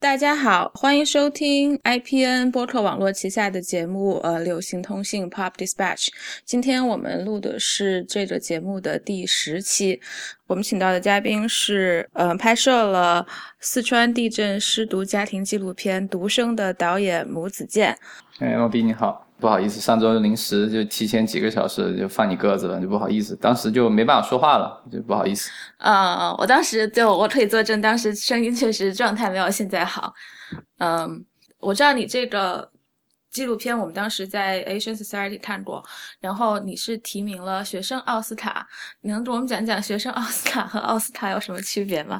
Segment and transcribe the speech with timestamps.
[0.00, 6.06] 大家好，欢迎收听 IPN 播客网络旗下的节目，呃，流行通信 Pop Dispatch。
[6.44, 10.00] 今天我们录的是这个节目的第十期，
[10.46, 13.26] 我们请到的嘉宾是，呃，拍摄了
[13.58, 17.98] 四川地震失独家庭纪录片《独生》的导演母子健。
[18.38, 19.27] 哎，老毕你好。
[19.40, 25.48] 不好意思，上周临时就提前几个小时就放你鸽子了，就不好意思，当时就没办法说话了，就不好意思。
[25.78, 30.12] 嗯，我当时就我可以作证，当时声音确实状态没有现在好。
[30.78, 31.24] 嗯，
[31.60, 32.68] 我知道你这个
[33.30, 35.84] 纪录片，我们当时在 Asian Society 看过，
[36.18, 38.66] 然后你是提名了学生奥斯卡，
[39.02, 42.18] 你能给我们讲讲学生奥斯卡和奥斯卡有什么区别吗？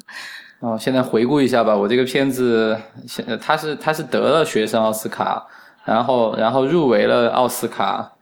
[0.60, 2.78] 哦，现在回顾一下吧，我这个片子，
[3.08, 5.44] 现他是他是得了学生奥斯卡。
[5.88, 8.12] 然后，然后入围了奥斯卡，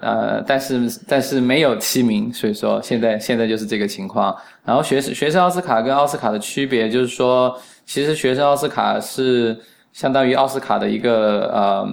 [0.00, 4.36] 呃，但是但是没有提名，所以说现在现在就是这个情况。
[4.62, 9.58] 然后学生学生奥斯卡跟奥斯卡的区别就是说，其实学生奥斯卡是
[9.92, 11.88] 相当于奥斯卡的一个呃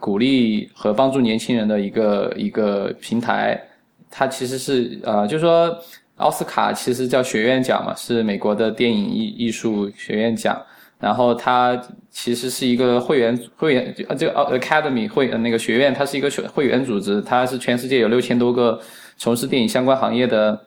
[0.00, 3.62] 鼓励和帮助年轻人的一个一个平台。
[4.10, 5.76] 它其实是呃，就是说
[6.16, 10.60] 奥斯卡其实叫学院奖嘛，是美国的电影艺艺术学院奖。
[11.04, 11.78] 然后它
[12.10, 18.80] 其实是一个会员会员呃这个 Academy 会那个学院，它是一个学会员组织，它是全世界有六千多个
[19.18, 20.58] 从事电影相关行业的，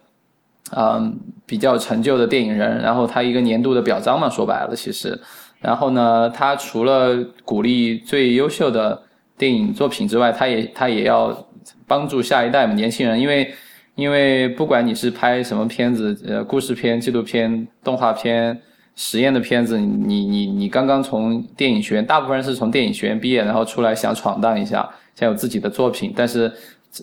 [0.75, 5.19] 嗯比较成就的电影人，然后它一个年度的表彰嘛，说白了其实，
[5.59, 9.01] 然后呢，它除了鼓励最优秀的
[9.39, 11.47] 电影作品之外，它也它也要
[11.87, 13.51] 帮助下一代年轻人，因为
[13.95, 18.61] 因为不管你是拍什么片子，呃故事片、纪录片、动画片。
[18.99, 26.11] 实验的片子，你你你刚刚从电影学院，大部分人是从电影学院毕业，然后出来想闯荡一下，想有自己的作品。
[26.15, 26.51] 但是，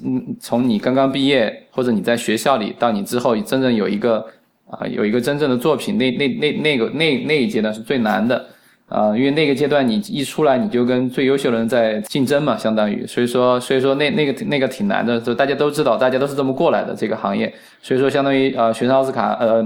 [0.04, 4.26] 嗯，从你刚刚毕业，或者你在学校里，到你之后真正有一个
[4.68, 8.44] 啊，有一个真正的作品，那那那那个那那一阶段是最难的
[8.88, 19.64] 啊，因为那个阶段你一出来，你就跟最优秀的人在竞争嘛，相当于，所以说所以说那那个那个挺难的，就大家都知道，大家都是这么过来的这个行业，所以说相当于呃，学生奥斯卡呃。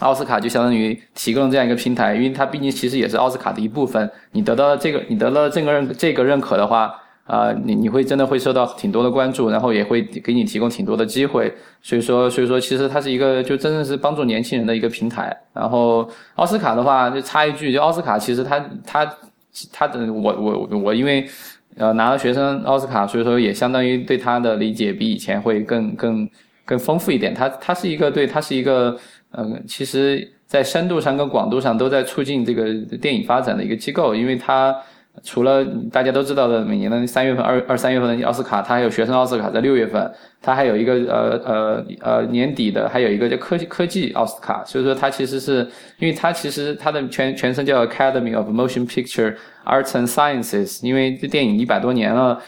[0.00, 4.10] 奥斯卡就相当于提供这样一个平台，因为它毕竟其实也是奥斯卡的一部分。
[4.32, 6.92] 你得到了这个，你得了这个认这个认可的话，
[7.26, 11.54] 啊，你你会真的会受到挺多的关注，然后也会给你提供挺多的机会。
[11.80, 15.34] 所以说，所以说，其实它是一个就真正是帮助年轻人的一个平台。
[15.52, 19.08] 然后奥斯卡的话，就插一句，就奥斯卡其实它它
[19.72, 21.24] 它的我我我因为
[21.76, 26.28] 呃拿了学生奥斯卡，所以说也相当于对它的理解比以前会更更
[26.64, 27.32] 更丰富一点。
[27.32, 28.98] 它它是一个对它是一个。
[29.36, 34.74] 嗯，其实，在深度上跟广度上都在促进这个电影发展的一个机构，因为它
[35.22, 45.60] 除了大家都知道的每年的三月份、二二三月份的奥斯卡，它还有学生奥斯卡在六月份，它还有一个呃呃呃年底的，还有一个叫科科技奥斯卡，所以说它其实是，
[45.98, 49.34] 因为它其实它的全全称叫 Academy of Motion Picture
[49.64, 52.40] Arts and Sciences，因为这电影一百多年了。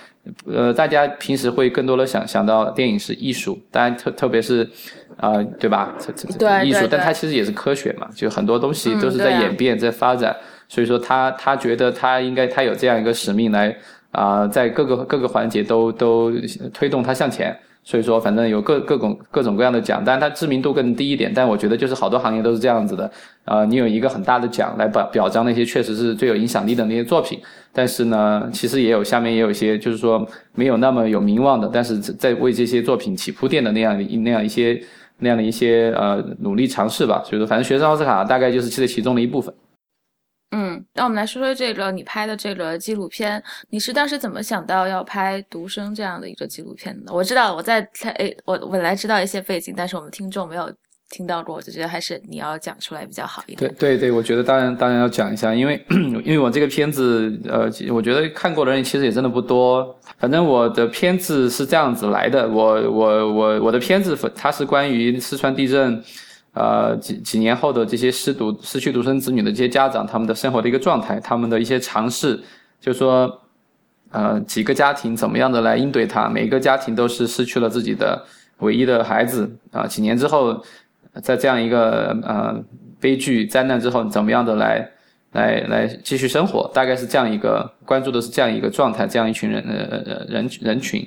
[0.47, 4.69] 呃，大家平时会更多的想想到电影是艺术，当然特特别是，
[5.17, 5.95] 啊，对吧？
[6.39, 10.35] 对艺术，但它其实也是科学嘛，就很多东西都是在演变、在发展。
[10.69, 13.77] 所以说，他他觉得他应该他有这样一个使命来
[14.11, 16.33] 啊，在各个各个环节都都
[16.75, 17.57] 推动他向前。
[17.89, 21.33] 所以说，反正有各各种各种各样的奖，但是它知名度更低一点。
[21.33, 23.09] 但我觉得，就是好多行业都是这样子的。
[23.45, 27.39] 啊，你有一个很大的奖来表表彰那些确实是最有影响力的那些作品，
[27.73, 30.27] 但是呢，其实也有下面也有一些，就是说
[30.57, 34.83] 没有那么有名望的，但是在为这些作品起铺垫的那样的那样一些
[35.21, 37.23] 那样的一些呃努力尝试吧。
[37.25, 39.55] 所以说，反正学生奥斯卡大概就是其其中的一部分。
[40.53, 47.13] 嗯，那我们来说说这个你拍的这个纪录片，你是当时怎么想到要拍《独生》这样的一个纪录片的？
[47.13, 50.73] 我知道我在看，哎，我本来知道一些背景，但是我们听众没有
[51.11, 53.75] 听到过，我就觉得还是你要讲出来比较好一点。
[53.77, 55.85] 对对对，我觉得当然当然要讲一下，因为
[56.25, 59.99] 因为我这个片子，呃，我觉得看过的人其实也真的不多。
[60.19, 66.03] 反正我的片子是这样子来的，我我我我的片子它是关于四川地震。
[66.57, 72.43] 呃，几几年后的这些失独、失去独生子女的这些家长，他们的生活的一个状态，他们的一些尝试，
[72.81, 73.43] 就说，
[74.11, 76.31] 呃，几个家庭怎么样的来应对他？
[76.31, 78.25] 每个家庭都是失去了自己的
[78.61, 80.65] 唯一的孩子啊，几年之后，
[81.23, 82.59] 在这样一个呃
[82.99, 84.91] 悲剧灾难之后，怎么样的来
[85.33, 86.71] 来来继续生活？
[86.73, 91.07] 大概是这样一个关注的是这样一个状态，这样一群人呃人人群。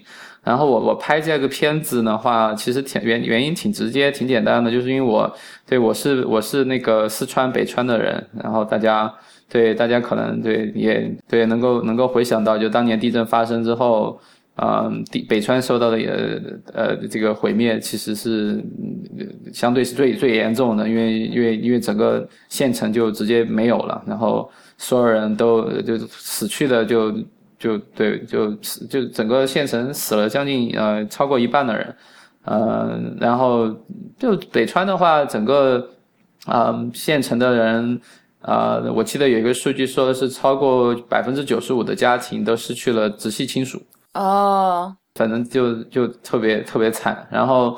[0.49, 5.31] 然后我我拍这个片子的话，其实挺原原因挺直接挺简单的，就是因为我
[5.67, 9.13] 对我是我是那个四川北川的人，然后大家
[9.47, 14.19] 对大家可能对也对能够能够回想到，就当年地震发生之后，
[14.55, 16.09] 嗯，地北川受到的也
[16.73, 18.59] 呃这个毁灭其实是
[19.53, 24.49] 相对是最最严重的，因为因为因为整个县城就直接没有了，然后
[24.79, 27.13] 所有人都就死去的就
[27.59, 28.51] 就对就
[28.89, 31.95] 就整个县城死了将近呃超过一半的人，
[32.45, 33.67] 嗯，然后
[34.17, 35.87] 就北川的话，整个
[36.45, 38.01] 啊县城的人。
[38.41, 43.81] 啊，我记得有一个数据说的是超过百分之九十五的家庭都失去了直系亲属。
[44.13, 47.27] 哦，反正就就特别特别惨。
[47.29, 47.77] 然后，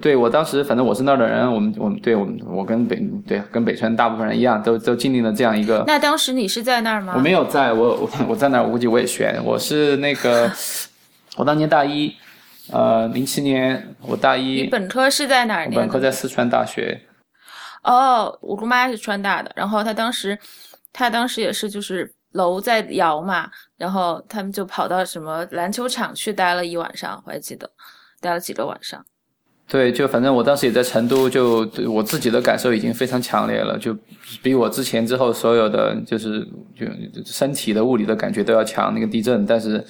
[0.00, 2.96] 对我当时反正我是那儿的人，我们我们对我们我跟北
[3.26, 5.82] 对跟北川大部分人一样，都都经历了这样一个。
[5.88, 7.14] 那当时你是在那儿吗？
[7.16, 9.42] 我没有在，我我我在那儿，我估计我也悬。
[9.44, 10.48] 我是那个，
[11.36, 12.14] 我当年大一，
[12.70, 14.62] 呃，零七年我大一。
[14.62, 15.68] 你本科是在哪儿？
[15.74, 17.00] 本科在四川大学。
[17.82, 20.38] 哦，我姑妈是川大的，然后她当时，
[20.92, 27.70] 她当时也是就是楼在摇嘛，然后他们就跑到什么篮球场去待了一晚上，我还记得，
[28.20, 29.04] 待了几个晚上。
[29.66, 33.96] 对，就反正我当时也在成都，就我自己的感受已经非常强烈了，就
[34.42, 36.86] 比我之前之后所有的就是就
[37.24, 38.94] 身体的物理的感觉都要强。
[38.94, 39.84] 那个地震，但是。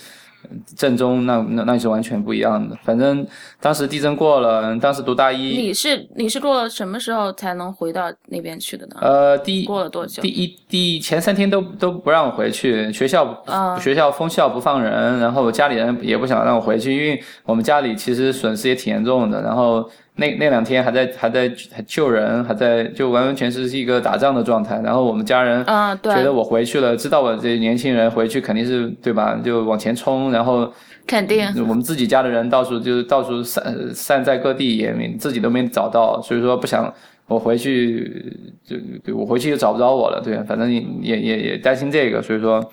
[0.76, 2.76] 正中那那那是完全不一样的。
[2.85, 3.26] 反正
[3.61, 5.56] 当时地震过了，当时读大一。
[5.56, 8.96] 你是你是过了什么时候才能回到那边去的呢？
[9.00, 10.23] 呃，第一过了多久？
[10.23, 13.44] 第一第前三天都都不让我回去，学校
[13.81, 19.88] 学校封校不放人，然后家里人也不想让我回去，因为我们家里其实损失也挺严重的，然后。
[20.20, 21.49] 那那两天还在还在
[21.87, 24.81] 救人，还在就完完全是是一个打仗的状态。
[24.82, 25.65] 然后我们家人
[26.03, 29.41] 觉得我回去了，知道我这年轻人回去肯定是对吧？
[29.44, 30.73] 就往前冲，然后
[31.06, 36.93] 肯定我们自己家的人到处就是到处散散在各地，也没自己都没找到，所以说不想
[37.29, 40.20] 我回去就对我回去就找不着我了。
[40.20, 40.69] 对，反正
[41.00, 42.73] 也也也担心这个，所以说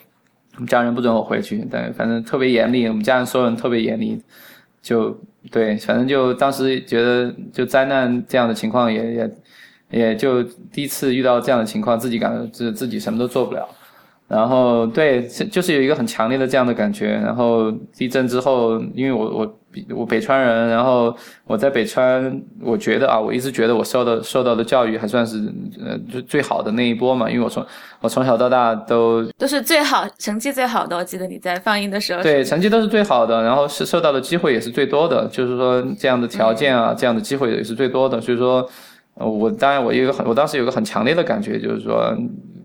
[0.65, 1.63] 家人不准我回去。
[1.69, 4.19] 但反正特别严厉，我们家人所有人特别严厉，
[4.85, 5.19] 就。
[5.51, 9.31] 对，反正就当时觉得就灾难这样的情况也也
[9.91, 10.41] 也就
[10.73, 13.69] 第一次遇到这样的情况，自己感觉自自己什么都做不了。
[14.27, 17.12] 然后对，就是有一个很强烈的这样的感觉。
[17.12, 19.56] 然后地震之后，因为我我
[19.95, 25.38] 我北川人，然后我在北川，我觉得啊，我一直觉得我受到受到的教育还算是
[25.80, 27.63] 呃最最好的那一波嘛，因为我从
[28.01, 30.98] 我从小到大都都是最好成绩最好的。
[30.98, 38.19] 我记得你在放映的时候，对成绩都是最好的，然后是受到的机会也是最多的，就是说这样的条件啊，这样的机会也是最多的。
[38.19, 38.68] 所以说，
[39.15, 42.15] 我当然我有一个很，我当时有个很强烈的感觉，就是说。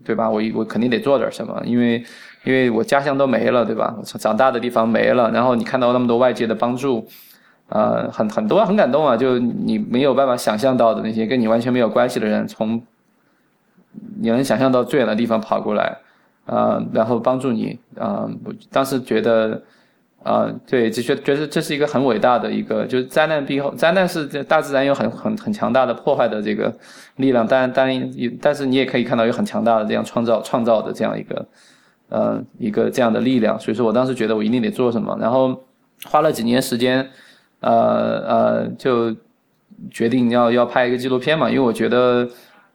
[0.03, 0.27] 对吧？
[0.27, 2.03] 我我肯定得做点什么，因为
[2.43, 3.95] 因为我家乡都没了，对吧？
[3.95, 7.07] 我长大的地方没了，然后你看到那么多外界的帮助，
[7.69, 9.15] 呃，很很多很感动啊！
[9.15, 12.81] 就你没有办法想象到的那些跟你完全没有关系的人，从
[14.19, 15.95] 你能想象到最远的地方跑过来，
[16.47, 18.27] 啊，然后帮助你，啊，
[18.71, 19.61] 当时觉得。
[20.23, 26.71] 啊，对，就觉觉得这是一个很伟大的一个，就是灾难背后，灾难是大自然有很很很强大的破坏的这个
[27.15, 31.45] 力量，但但但是你也可以看到有很强大的这样创造创造的这样一个，
[32.09, 33.59] 呃，一个这样的力量。
[33.59, 35.63] 所以说我当时觉得我一定得做什么，然后
[36.05, 37.09] 花了几年时间，
[37.61, 39.15] 呃呃，就
[39.89, 42.27] 决定要要拍一个纪录片嘛，因为我觉得。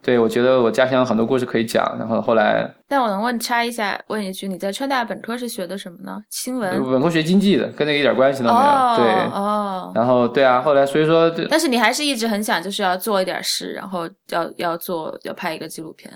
[0.06, 2.64] 对，我觉得我家乡很多故事可以讲，然后后来。
[2.86, 6.22] 但我能问插一下，问一句，你在川大本科是学的什么呢？
[6.30, 6.80] 新闻。
[6.84, 8.96] 本科学经济的，跟那个一点关系都没有。
[8.98, 9.12] 对。
[9.32, 9.90] 哦。
[9.96, 11.28] 然后，对啊，后来所以说。
[11.50, 16.08] 但是你还是一直很想，就是要做一点事，然后要要做，要拍一个纪录片。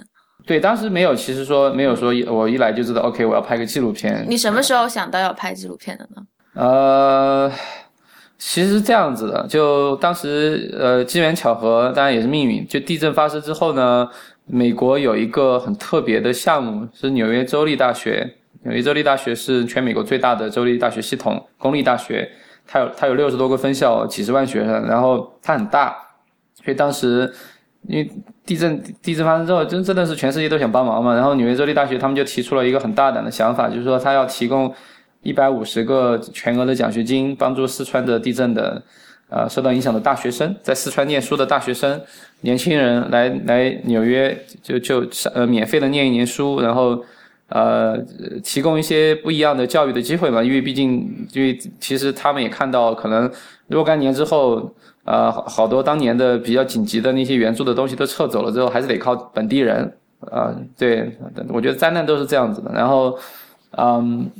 [0.46, 4.25] 对，当时没有，其实说没有说，我一来就知道，OK，我要拍个纪录片。
[4.28, 6.23] 你什么时候想到要拍纪录片的呢？
[6.54, 7.50] 呃。
[8.42, 12.66] 其实是这样子的，就当时呃机缘巧合，当然也是命运。
[12.66, 14.09] 就地震发生之后呢，
[14.47, 18.37] 美国有一个很特别的项目，是纽约州立大学。
[18.62, 22.26] 纽约州立大学是全美国最大的州立大学系统，公立大学。
[22.66, 25.94] 它有它有六十多个分校，几十万学生，然后它很大。
[26.64, 27.30] 所以当时
[27.88, 28.11] 因为
[28.47, 31.14] 地震地震发生之后，真真的是全世界都想帮忙嘛。
[31.14, 34.75] 然后纽约州立大学他们就提出了一个很大胆的想法，就是说他要提供。
[35.22, 38.82] 一百五十个全额的奖学金，帮助四川的地震的，
[39.28, 42.00] 呃，受到影响的大学生，在四川念书的大学生、
[42.40, 47.04] 年轻人来来纽约，就就呃免费的念一年书，然后
[47.48, 47.98] 呃
[48.42, 50.42] 提供一些不一样的教育的机会嘛。
[50.42, 53.30] 因为毕竟，因为其实他们也看到，可能
[53.68, 54.74] 若干年之后，
[55.04, 59.92] 呃，好多当年的比较紧急的那些援助的东西都撤走了之后，还是得靠本地人。
[60.30, 61.14] 啊，对，
[61.48, 62.72] 我觉得灾难都是这样子的。
[62.72, 63.18] 然后，
[63.76, 64.30] 嗯。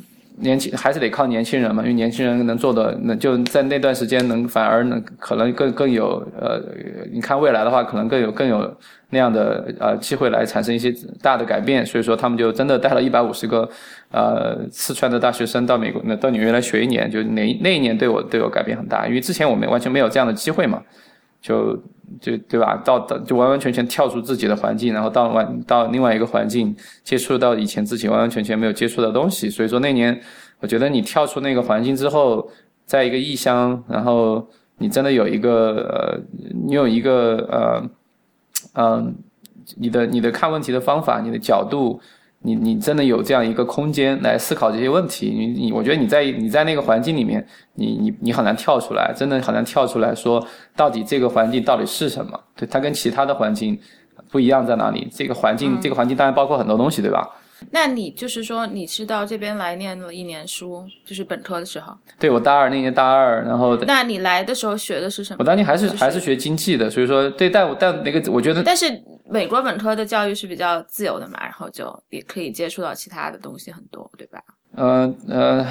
[0.41, 6.61] 年轻还是得靠年轻人嘛，因为年轻人能做的，那就在那段时间能反而能可能更更有呃，
[7.13, 8.77] 你看未来的话，可能更有更有
[9.11, 10.93] 那样的呃机会来产生一些
[11.23, 11.85] 大的改变。
[11.85, 13.69] 所以说他们就真的带了一百五十个
[14.11, 20.83] 呃四川的大学生到美国那到纽约来学一年，就那那一年对我对我改变很大，因为之前我们完全没有这样的机会嘛，
[21.41, 21.77] 就
[22.21, 22.77] 就对吧？
[22.85, 29.49] 到到就完完全全跳出自己的环境，然后到完到另外一个环境接触到以前自己完完全全没有接触的东西。
[29.51, 30.21] 所以说那年
[30.61, 32.49] 我觉得你跳出那个环境之后，
[32.85, 36.21] 在一个异乡，然后你真的有一个呃，
[36.67, 37.91] 你有一个呃。
[38.75, 39.15] 嗯，
[39.79, 41.99] 你的你的看问题的方法，你的角度，
[42.43, 45.31] 你你真的有这样一个空间来思考这些问题。
[45.31, 50.45] 你你，我觉得你在你在那个环境里面，你你你很难跳出来，真的很难跳出来说
[50.75, 52.39] 到底这个环境到底是什么？
[52.57, 53.79] 对，它跟其他的环境
[54.31, 55.09] 不一样在哪里？
[55.13, 57.29] 这个环境这个环境当然包括很多东西，对吧？
[57.73, 61.93] 那你就是说你是到这边来念了一年书，就是本科的时候？
[62.19, 65.37] 对，我大二那年大二，然后那你来的时候学的是什么？
[65.41, 68.91] 我当年还是还是学经济的，所以说对，但但那个我觉得，但是
[69.31, 74.41] 美国本科的教育是比较自由的嘛，然后就也可以接触到其他的东西很多，对吧？
[74.77, 75.67] 呃呃，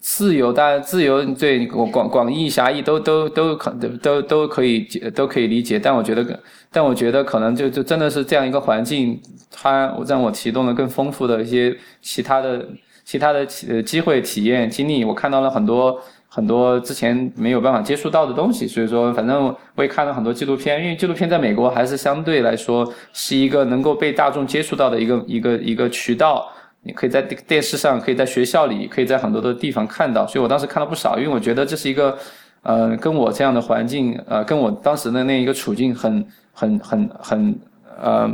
[0.00, 3.70] 自由，当然自由，对我广广义狭义都都都可
[4.02, 4.80] 都都可以
[5.14, 12.66] 都可以理解，但我觉得，但我觉得可能就就真的是这样一个环境，它让我提供了更丰富的一些其他的
[13.04, 26.46] 其他的呃机会、体验、经历，我看到了很多很多之前没有办法接触到的东西，所以说，反正我也看了很多纪录片，因为纪录片在美国还是相对来说是一个能够被大众接触到的一个 一个一个渠道。
[26.82, 32.16] 你可以在电视上，可以在学校里，可以在很多的地方看到，所以我当时看了不少，因为我觉得这是一个，
[32.62, 37.58] 呃，跟我这样的环境，呃，跟我当时的那一个处境很、很、很、很，
[38.00, 38.30] 呃。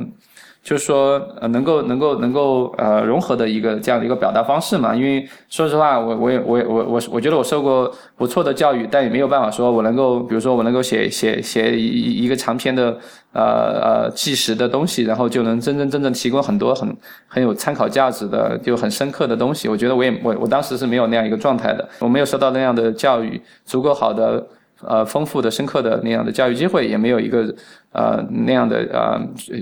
[0.64, 4.96] 就是说，呃，能够能够能够呃融合的一个这样的一个表达方式嘛。
[4.96, 12.98] 因为说实话，我我也我我我我觉得我受过不错的教育，但也没有办法说我能够，比如说我能够写写写一一个长篇的
[13.34, 13.42] 呃
[14.06, 16.96] 呃纪实的东西，然后就能真真正正提供很多很
[17.28, 19.68] 很有参考价值的就很深刻的东西。
[19.68, 24.46] 我觉得我也我我当时是没有那样一个状态的，我没有受到那样的教育，足够好的。
[24.86, 27.54] 呃，丰富的、深刻的那样的教育机会，也没有一个
[27.92, 29.18] 呃那样的呃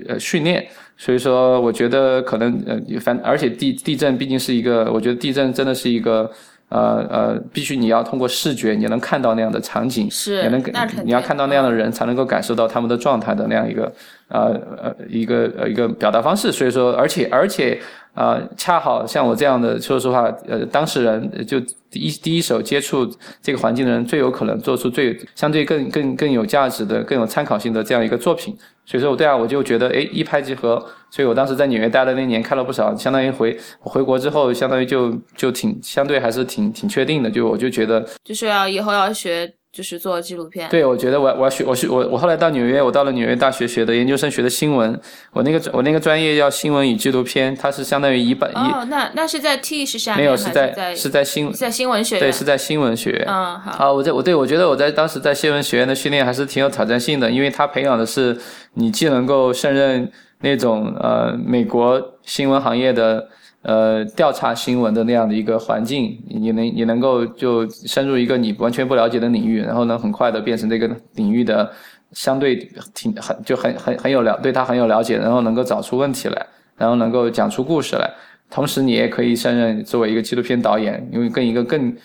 [0.09, 0.67] 呃训练，
[1.05, 6.31] 所以说，我觉得可能呃反，而且地地震毕竟是一个，我觉得地震真的是一个
[6.69, 10.63] 呃呃，必须你要通过视觉，你能看到那样的场景，是，也能
[11.05, 13.93] 你要看到那样的人，才能够感受到他们的状态的那样一个
[14.29, 17.81] 呃呃一个呃一个表达方式，所以说，而且而且。
[18.15, 21.59] 啊，恰好像我这样的，说实话，呃，当事人就
[21.91, 28.55] 第一第一手接触这个环境的人，最有可能做出最相对更更更有价值的、更有参考性的这样一个作品。
[28.85, 30.85] 所以说，我对啊，我就觉得，哎，一拍即合。
[31.11, 37.31] 所以我当时在纽约待的那年，看了不少，相当于回回国之后，相当于就就挺相对还是挺挺确定的。
[37.31, 39.55] 就我就觉得，就是要以后要学。
[39.73, 40.69] 就是做纪录片。
[40.69, 45.01] 对，我觉得我我要学，我学我我后来到纽约，我到了纽约大学学的研究生，学的新闻。
[45.33, 48.55] 我那个我那个专业叫新闻与纪录片，它是相当于一半一。
[48.55, 52.21] 哦，那那是在 T 是下面没有是在是在新在新闻学院。
[52.21, 53.25] 对，是在新闻学院。
[53.27, 53.73] 嗯，好。
[53.73, 58.37] 好，我在我对我觉得我在当时在新闻学院的训练还是挺有挑战性的，因为他培养的是
[58.75, 63.27] 你既能够胜任那种呃美国新闻行业的。
[63.63, 71.71] 呃，调查新闻的那样的一个环境，你能你能够就深入一个你完全不了解的领域，然后呢，很快的变成这个领域的
[72.11, 72.57] 相对
[72.93, 78.11] 挺很就很很很有了对他很有了解，然后能够找出问题来，然后能够讲出故事来，
[78.51, 81.97] 同时你也可以胜任作为一个纪录片导演，因为跟一个更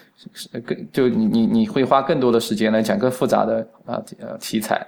[0.63, 4.85] 更就你你你会花更多的时间来讲更复杂的啊呃题材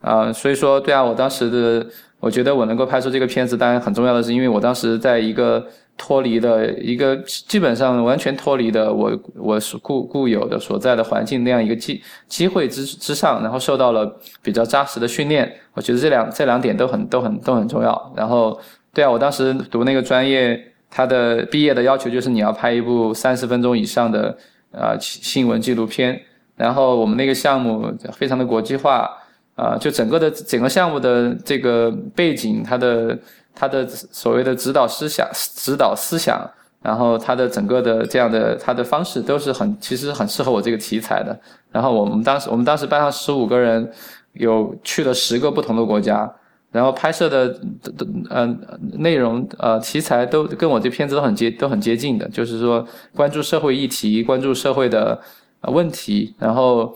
[0.00, 1.84] 啊，所以说对啊，我当时的
[2.20, 5.66] 我觉得我能够拍出这个片子，当然很重要的是，因为我当时在一个。
[5.96, 18.12] 脱离的一个基本上完全脱离的我我所固固有的所在的环境那样一个机机会之之上，然后受到了比较扎实的训练，我觉得这两这两点都很都很都很重要。
[18.16, 18.58] 然后，
[18.92, 24.36] 对啊，我当时读那个专业，它的毕业的要求就是你要拍一部三十分钟以上的
[24.72, 26.20] 啊新闻纪录片。
[26.56, 29.08] 然后我们那个项目非常的国际化
[29.54, 33.16] 啊，就整个的整个项目的这个背景，它的。
[33.54, 36.48] 他的所谓的指导思想、指导思想，
[36.82, 41.38] 然后他的整个的这样的他的方式都是很，其实很适合我这个题材的。
[41.70, 43.90] 然后我们当时，我们当时班上十五个人，
[44.34, 46.30] 有去了十个不同的国家，
[46.70, 48.60] 然后拍摄的的嗯
[48.98, 55.20] 内容呃题材都跟我这片子都很接都很接近的，就是说关注社会议题，关注社会的
[55.62, 56.94] 问题，然后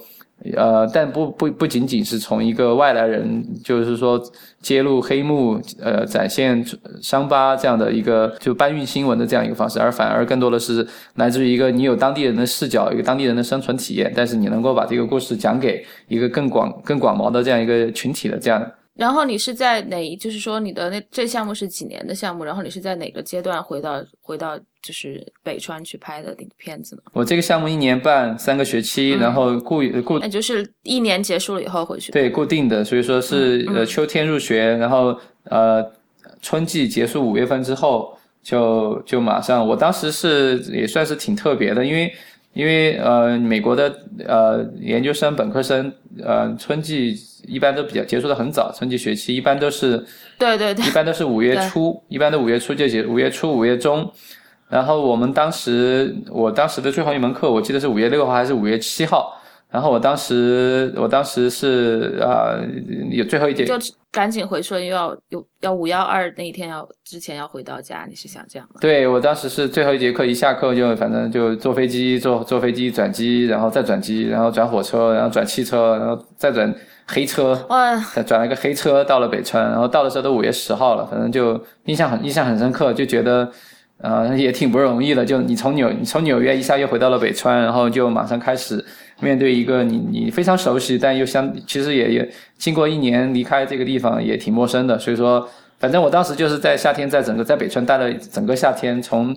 [0.54, 4.22] 呃，但不不不仅仅是从一个外来人，就是说
[4.60, 6.64] 揭露黑幕，呃，展现
[7.00, 18.70] 伤疤这样的一个就搬运新闻的这样一个方式，而反而更多的是来自于一个你有当地人的视角，一个当地人的生存体验，但是你能够把这个故事讲给一个更广更广袤的这样一个群体的这样。
[18.96, 20.16] 然后你是在哪？
[20.16, 22.44] 就是说你的那这项目是几年的项目？
[22.44, 27.02] 然后你是在哪个阶段回到回到就是北川去拍的那个片子呢？
[27.12, 32.10] 我这个项目一年半三个学期，然后固固那就是一年结束了以后回去。
[32.10, 35.84] 对，固定的，所以说是呃秋天入学，然后呃
[36.40, 39.66] 春季结束五月份之后就就马上。
[39.68, 42.12] 我当时是也算是挺特别的，因为。
[42.56, 45.92] 因为呃，美国的呃研究生、本科生，
[46.24, 47.14] 呃，春季
[47.46, 50.04] 一般都比较结束的很早，春季学期一般都是，
[50.38, 54.10] 对对对，一般都是五月初，一般都五月初就结，五月初、五月中。
[54.68, 59.35] 然后我们当时，我当时的最后一门课，我记得是五月六号还是五月七号。
[59.76, 62.56] 然后我当时，我当时是啊，
[63.10, 63.74] 有最后一节就。
[64.16, 68.78] 赶紧回去，又要有要五幺二那一天要之前要回到家，你是想这样吗？
[68.80, 76.74] 对我当时是最后一节课，一下课就反正就坐飞机，坐坐飞机转机，然后再转机，然后转火车，然后转汽车，然后再转
[77.06, 83.46] 黑车，哇，再转了个黑车到了北川，然后到的时候都五月十号了，反正就印象很印象很深刻，就觉得
[83.98, 88.82] 呃也挺不容易的，就你从纽你从纽约一下又回到了北川，然后就马上开始。
[89.20, 99.36] 面对一个你你非常熟悉，但又相其实也也经过一年离开这个地方也挺陌生的，所以说，反正我当时就是在夏天，在整个在北川待了整个夏天，从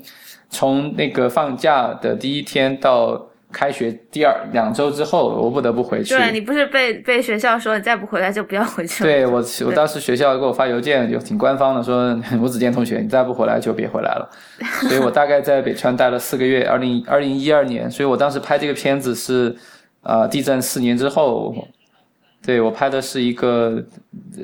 [0.49, 3.25] 从那个放假的第一天到。
[3.51, 6.15] 开学第二两周之后，我不得不回去。
[6.15, 9.09] 对你不是被被学校说你再不回来就不要回去了？
[9.09, 14.29] 对我，我当时学校给我发邮件，就挺官方的， 说吴子健同学，你再不回来就别回来了。
[14.87, 17.89] 所以我大概在北川待了四个月，二零二零一二年。
[17.89, 19.55] 所以我当时拍这个片子是，
[20.01, 21.55] 啊，地震四年之后，
[22.45, 23.83] 对我拍的是一个，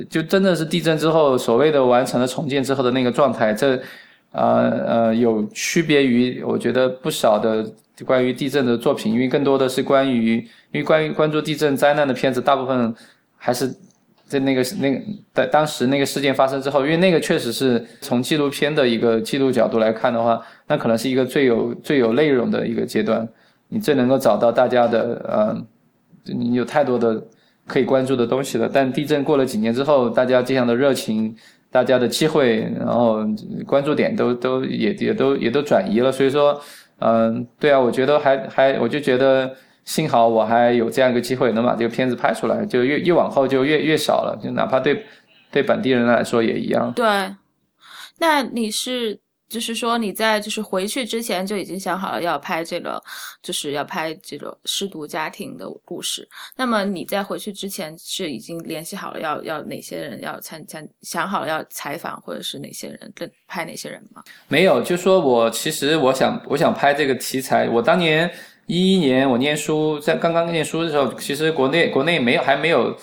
[0.09, 3.53] 就真的是地震之后所谓的完成了重建之后的那个状态。
[3.53, 3.79] 这，
[4.31, 7.65] 呃呃，有区别于我觉得不少的。
[8.03, 10.35] 关于地震的作品，因为更多的是关于，
[10.73, 12.93] 因为关于关注地震灾难的片子，大部分
[13.37, 13.73] 还是
[14.25, 15.01] 在那个那个
[15.33, 23.25] 在当时那个事件发生之后，因为那个确实是从纪录片的一个记录角度来看的话，那可能是一个最有最有内容的一个阶段，
[23.69, 27.23] 你最能够找到大家的呃，你有太多的
[27.67, 28.69] 可以关注的东西了。
[28.71, 31.35] 但地震过了几年之后，大家这样的热情，
[31.71, 33.19] 大家的机会，然后
[33.65, 36.61] 关注点都都也也都也都转移了，所以说。
[36.99, 39.53] 嗯，对啊，我觉得还还，我就觉得
[39.83, 45.03] 幸好我还有这样一个机会能把这个片子拍出来，就越越往后就越越少了，就哪怕对
[45.51, 46.93] 对本地人来说也一样。
[46.93, 47.05] 对，
[48.17, 49.19] 那你是？
[49.55, 53.01] 就是说你在就是回去之前就已经想好了要拍这个，
[53.41, 56.27] 就是要拍这个失独家庭的故事。
[56.57, 64.21] 那么你在回去之前是已经联系好了要要哪些人要参参想好了要采访或者是哪些人跟拍哪些人吗？
[64.49, 67.69] 没有，就说我其实我想我想拍这个题材。
[67.69, 68.29] 我当年
[68.65, 72.93] 一一年我念书在刚刚念书的时候，其实国内国内没有还没有。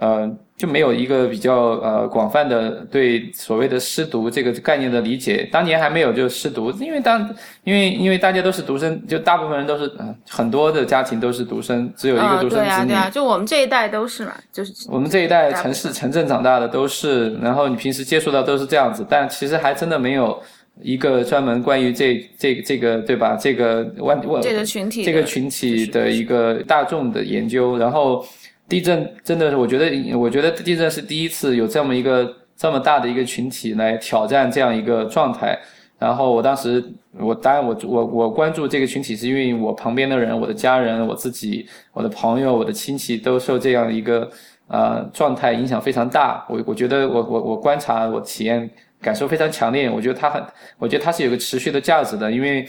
[0.00, 5.48] 呃，就没有一个比较呃广泛的对所谓的失独这个概念的理解。
[5.52, 7.20] 当年还没有就失独，因为当
[7.62, 9.88] 因为因为大家都是独生，就大部分人都是
[10.28, 12.58] 很多的家庭都是独生，只有一个独生子女。
[12.58, 20.42] 对啊，对啊，就我们这一代都是嘛，就是我们这一代城市城镇长大的都是，然后你平时接触到都是这样子，但其实还真的没有
[20.82, 23.38] 一个专门关于这这这个对吧？
[23.40, 28.26] 这个万万这个群体这个群体的一个大众的研究，然后。
[28.68, 35.58] 地震真的是，我觉得，我觉得地震是第一次有这么一个这么大的一个群体来挑战这样一个状态。
[35.98, 36.84] 然后我当时，
[37.18, 44.30] 我当然我我我关注这个群体，是因为我旁边的人、我的家人、我自己、我的朋友、我的亲戚都受这样一个
[44.68, 46.44] 呃状态影响非常大。
[46.48, 49.90] 我我觉得我我我观察我体验感受非常强烈。
[49.90, 50.40] 我觉得它很，
[50.78, 52.66] 我觉得它是有个持续的价值的，因为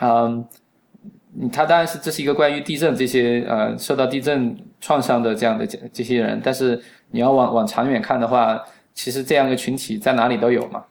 [0.00, 0.44] 嗯。
[1.52, 8.58] 他当然是这是一个关于地震这些呃受到地震创伤的这样的这这些人，但是你要往往长远看的话，
[8.94, 10.82] 其实这样一个群体在哪里都有嘛，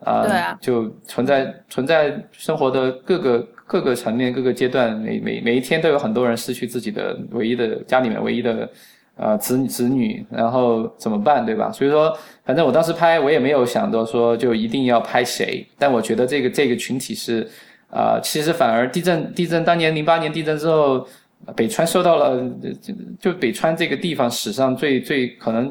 [0.00, 8.68] 啊，对啊，就存在存在生活的各个各个层面各个阶段，每每每一天都有很多人失去自己的唯一的家里面唯一的
[9.16, 11.70] 呃子子女，然后怎么办，对吧？
[11.70, 12.12] 所以说，
[12.44, 17.48] 反正我当时拍我也没有想到说就一定要拍谁，但我觉得这个这个群体是。
[17.92, 21.06] 啊，其实反而地震，地震当年零八年地震之后，
[21.54, 22.42] 北川受到了
[22.80, 25.70] 就就北川这个地方史上最最可能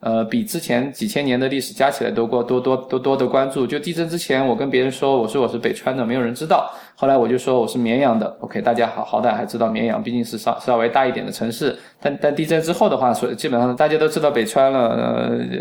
[0.00, 3.64] 呃，比之前几千年的历史加起来都过多多多多的关注。
[3.64, 6.74] 就地震之前，我跟别人说我说我是北川的，没有人知道。
[6.96, 11.78] 后来我就说我是绵阳的，OK，大家好好歹还知道绵阳，毕竟是稍稍微大一点的城市。
[12.00, 14.88] 但但地震之后的话，所基本上大家都知道北川了，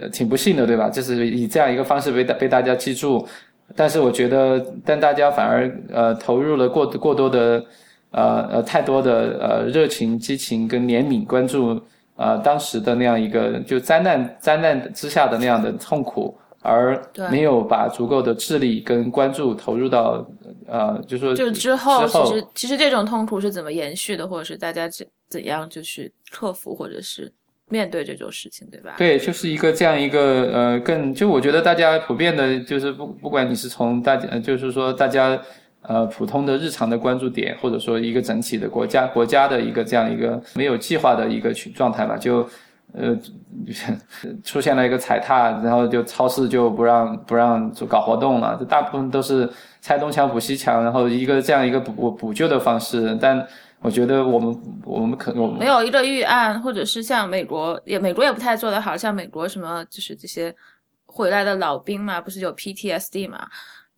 [0.01, 0.89] 呃，挺不幸的，对吧？
[0.89, 3.27] 就是以这样一个方式被大被大家记住。
[3.75, 7.65] 但是我觉得，但大家反而呃投入了过过多的
[8.11, 11.81] 呃呃太多的呃热情、激情跟怜悯关注。
[12.21, 17.01] 呃，当时的那样一个就灾难灾难之下的那样的痛苦，而
[17.31, 20.27] 没有把足够的智力跟关注投入到
[20.67, 27.31] 呃，就说就之后，其实其实这种痛苦是怎么延续的，或者是大家怎怎样就是克服，或者是
[27.69, 28.95] 面对这种事情，对吧？
[28.97, 35.39] 对，就是一个这样一个呃，更就我觉得大家普遍的，就是不不管你是从大家，就是说大家。
[35.81, 42.45] 呃，普通的日常的关注点，或者说一个整体的国家国家的一个这样一个没有计划的一个群状态嘛，就
[42.91, 43.17] 呃
[44.43, 49.49] 出现了一个踩踏，然后就超市就不让不让就搞活动了，这大部分都是
[49.81, 53.17] 拆东墙补西墙，然后一个这样一个补补救的方式。
[53.19, 53.47] 但
[53.81, 60.53] 我觉得我们我们可能没有一个预案，或者是像美国也美国也不太做得好，像美国什么就是这些
[61.05, 63.47] 回来的老兵嘛，不是有 PTSD 嘛？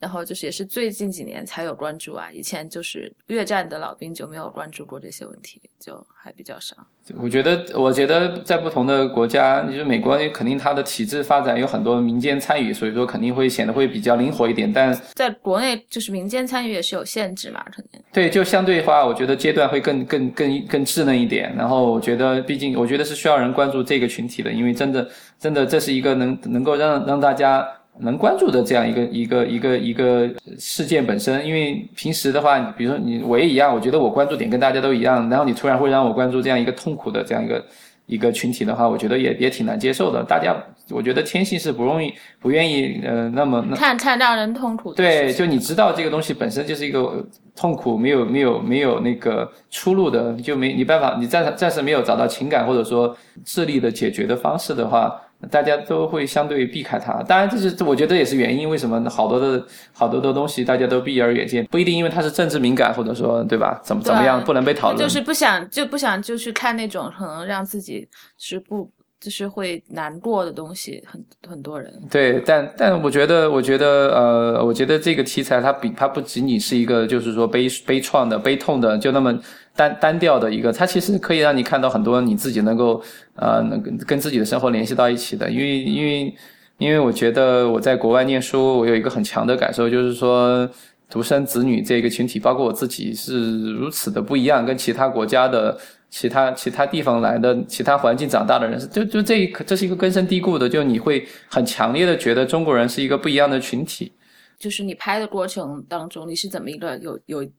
[0.01, 6.75] 然后就是也是最近几年才有关注啊，以前就是越战的老兵就没有关注过这些问题，就还比较少。
[7.17, 14.71] 我觉得，我觉得在不同的国家，你说美国肯定它的体制发展有很多民间参与，所以说肯定会显得会比较灵活一点。
[14.73, 18.01] 但在国内，就是民间参与也是有限制嘛，肯定。
[18.11, 21.53] 对，就相对的话，我觉得阶段会更更更更稚嫩一点。
[21.55, 27.67] 然后我觉得，毕竟我觉得是需要人关注这个群体的，因为真的真的这是一个能能够让让大家。
[28.01, 37.65] 能关注的这样一个一个一个一个事件本身，因为平时的话，比如说你我也一样，我觉得我关注点跟大家都一样，然后你突然会让我关注这样一个痛苦的这样一个
[38.07, 40.23] 一个群体的话，我觉得也也挺难接受的。
[40.23, 40.55] 大家
[40.89, 44.93] 我觉得天性是不容易不愿意呃那么看看让人痛苦。
[44.93, 55.21] 对，就你知道这个东西本身就是一个痛苦，没有没有没有那个出路的，就没你办法，你暂暂时没有找到情感或者说智力的解决的方式的话。
[55.49, 58.69] 大家都会相对避开它，当然这是我觉得也是原因。
[58.69, 61.65] 为什么好多的好多的东西大家都避而远见？
[61.65, 63.81] 不一定因为它是政治敏感，或者说对吧？
[63.83, 64.97] 怎么怎么样不能被讨论？
[64.97, 68.91] 就是不想就不想就去看那种可能让自己是不。
[69.21, 79.31] 就是会难过的东西，很很多人对，但但我觉得，我觉得，呃，我觉得这个题材它比它不仅仅是一个，就是说悲悲怆的、悲痛的，就那么
[79.75, 83.01] 单单调的一个，它其实可以让你看到很多你自己能够
[83.35, 86.35] 呃能跟跟自己的生活联系到一起的，因为因为
[86.77, 90.69] 因为我觉得我在国外念书，我有一个很强的感受，就是说
[91.09, 95.77] 独生子女这个群体，包括我自己是如此的不一样，跟其他国家的。
[96.13, 104.11] 其他其他地方来的其他环境长大的人，就就这一这是一个根深蒂固的，就你会很强烈的觉得中国人是一个不一样的群体。
[104.59, 107.49] 就是你拍的过程当中，你是怎么一个有有，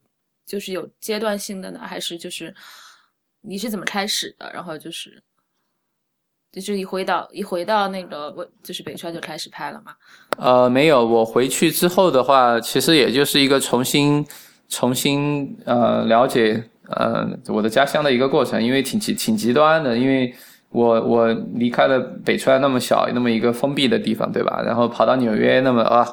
[0.52, 1.80] 就是有阶段性的呢？
[1.82, 2.54] 还是就是
[3.40, 4.50] 你是怎么开始的？
[4.52, 5.22] 然后就是
[6.52, 9.94] 就是一回到一回到那个我就是北川就开始拍了吗？
[10.36, 14.26] 呃，没有，我回去之后的话，其实也就是一个重新
[14.68, 16.62] 重新呃了解。
[16.90, 20.34] 呃，我的家乡的一个过程，因为挺极挺极端的，因为
[20.68, 24.60] 我我离开了北川那么小那么一个封闭的地方，对吧？
[24.60, 26.06] 然后跑到纽约那么啊。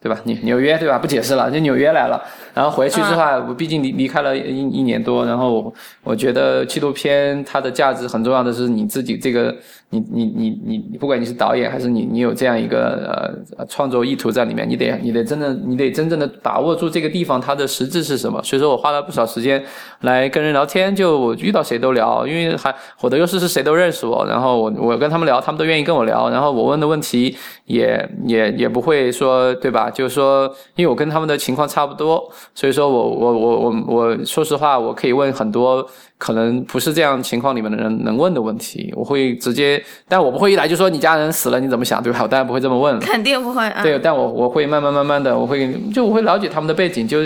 [0.00, 0.18] 对吧？
[0.24, 0.98] 纽纽约对吧？
[0.98, 2.22] 不解释了，就纽约来了。
[2.54, 5.72] 然后回去之后，我毕竟离离开了一一年多，然后
[6.04, 9.54] 我觉得纪录片它的价值很重要的是你自己这个，
[9.90, 18.42] 你你你你你，不管你是导演还是你你有这样一个呃创作意图在里面，你得你得真正你得真正的把握住这个地方它的实质是什么。
[18.42, 19.62] 所以说我花了不少时间
[20.00, 29.87] 来跟人聊天，就我遇到谁都聊，因为还我的优势是谁都认识我，然后我我跟他们聊，他们都愿意跟我聊，然后我问的问题也也也不会说对吧？
[29.90, 38.92] 就是说，因为我跟他们的情况差不多，所以说我我我我我说实话，我可以问很多可能不是这样情况里面的人能问的问题。
[38.96, 42.20] 我会直接，但我不会一来就说你家人死了你怎么想，对吧？
[42.22, 43.64] 我当然不会这么问，肯定不会。
[43.68, 47.18] 啊对，但我我会慢慢慢慢的，我会就我会了解他们的背景，就。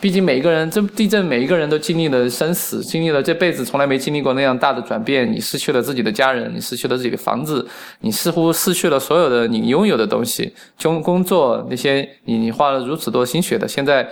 [0.00, 5.30] 毕竟每一个人，这地震每一个人都经历了生死，经历了这辈子从来没经历过那样大的转变。
[5.30, 7.68] 你失去了自己的家人，你失去了自己的房子，
[8.00, 14.08] 你似乎失去了所有的你拥有的东西，工工作那些你你花了如此多心血的，现在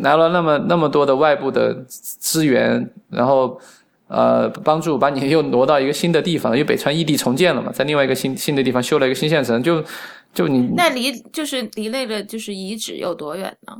[0.00, 3.60] 来了那么那么多的外部的资源，然后
[4.08, 9.84] 呃帮助把你又挪到一个新的地方，因为北川异地重建了嘛，在另外一个新新的地方修了一个新县城，就
[10.32, 13.76] 就你那离就是离那个就是遗址有多远呢？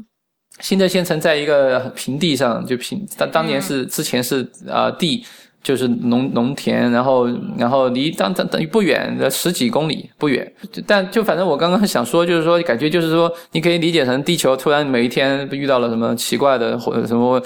[0.61, 5.25] 新的县城在一个平地上，就平当当年是之前是呃地
[5.63, 10.51] 就是农农田，然后然后离当当等于不远的十几公里不远，
[10.87, 17.41] 但就反正我刚刚想说，就是说感觉就是说，你可以理解成地球突然每一天遇到了什么奇怪的或者什么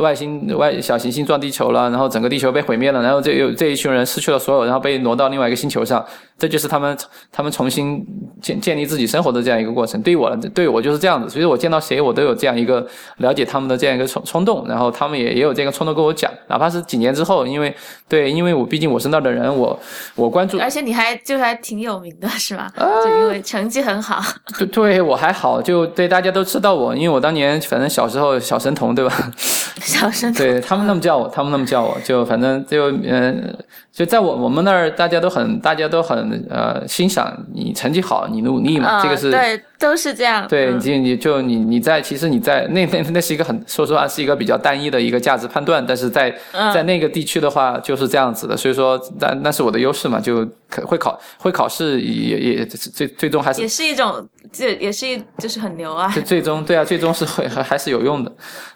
[0.00, 6.04] 外星外小行星撞地球了，然后整个地球被毁灭了，然后这有这一群人失去了所有，然后被挪到另外一个星球上。
[6.36, 6.98] 这就是他们
[7.30, 8.04] 他们重新
[8.42, 10.02] 建建立自己生活的这样一个过程。
[10.02, 11.30] 对于我，对我就是这样子。
[11.30, 12.84] 所以我见到谁，我都有这样一个
[13.18, 14.66] 了解他们的这样一个冲冲动。
[14.66, 17.74] 然后他们也也有这个冲动跟我讲，哪怕是几年之后，因为
[18.06, 19.80] 对，因为我毕竟我是那儿的人，我
[20.14, 20.58] 我关注。
[20.58, 22.70] 而且你还就还挺有名的是吧？
[22.76, 24.22] 就因为成绩很好。
[24.58, 29.32] 对，对我还好，就对大家都知道我，因为我当年反正小时候小神童，对吧？
[29.80, 30.46] 小神童。
[30.46, 33.56] 对他们那么叫我，他们那么叫我，就反正就嗯。
[33.94, 40.44] 就在我我们那儿，大家都很大家都很呃欣赏你成绩好，你努力嘛，这个是对，都是这样。
[40.48, 46.34] 对，你你就你你在其实你在那 那那是一个很说实话是一个比较单一的一个价值判断，但是在
[46.74, 56.08] 在那个地区的话就是这样子的，所以说那那是我的优势嘛，就可会考会考试也也最最终还是也是一种这也是一就是很牛啊。
[56.12, 58.32] 最最终对啊，最终是会还还是有用的。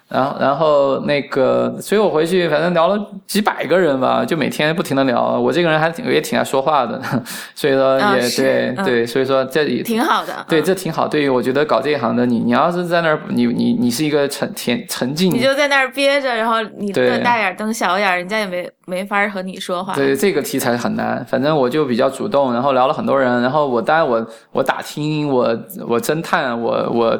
[0.09, 5.39] 然后，然后那个，所以我回去反正聊了几百个人吧，就每天不停的聊。
[5.39, 6.99] 我这个人还挺也挺爱说话的，
[7.53, 10.43] 所以说也对对，所以说这也挺好的。
[10.49, 11.07] 对，这挺好。
[11.07, 19.93] 对于我觉得搞这一行的你，你要是在那儿，你你你是一个沉沉沉浸，你就在那儿憋着，然后你瞪大眼瞪小眼，人家也没没法和你说话。
[19.93, 21.23] 对，这个题材很难。
[21.29, 25.55] 反正我就比较主动，然后聊了很多人，然后我当然我我打听，我
[25.87, 27.17] 我侦探，我我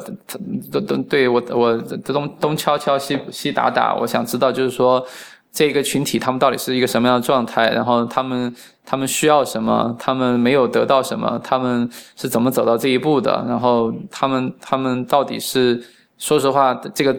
[0.71, 2.77] 东东对我我东东敲。
[2.77, 5.05] 敲西西打打，我想知道就是说，
[5.51, 15.83] 这个群体他们到底是一个什么样的状态，然后他们他们需要什么，他们没有得到什么，他们是怎么走到这一步的，然后他们他们到底是
[16.17, 17.15] 说实话，这个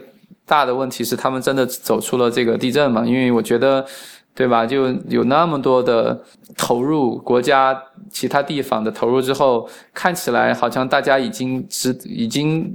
[0.46, 3.04] 大的问题是他们真的走出了这个地震吗？
[3.04, 3.84] 因为我觉得。
[4.40, 4.64] 对吧？
[4.64, 6.18] 就有那么多的
[6.56, 7.78] 投入，国家
[8.10, 12.74] 其他地方的投入之后，看起来好像大家已经是已经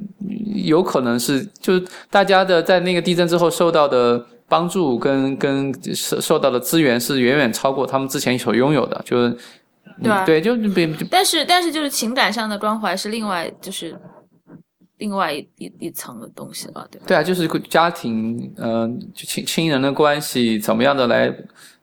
[0.54, 9.36] 有可能是，就是大家的在那个地震之后受到的帮助跟跟受受到的资源是远远超过他们之前所拥有的，就是
[10.04, 10.56] 对对，就
[11.10, 13.97] 但是但是就是情感上的关怀是另外就是。
[14.97, 15.47] 另外一
[15.79, 17.05] 一层的东西了，对吧？
[17.08, 21.27] 对啊，就是家庭，嗯，亲亲人的关系，怎么样的来，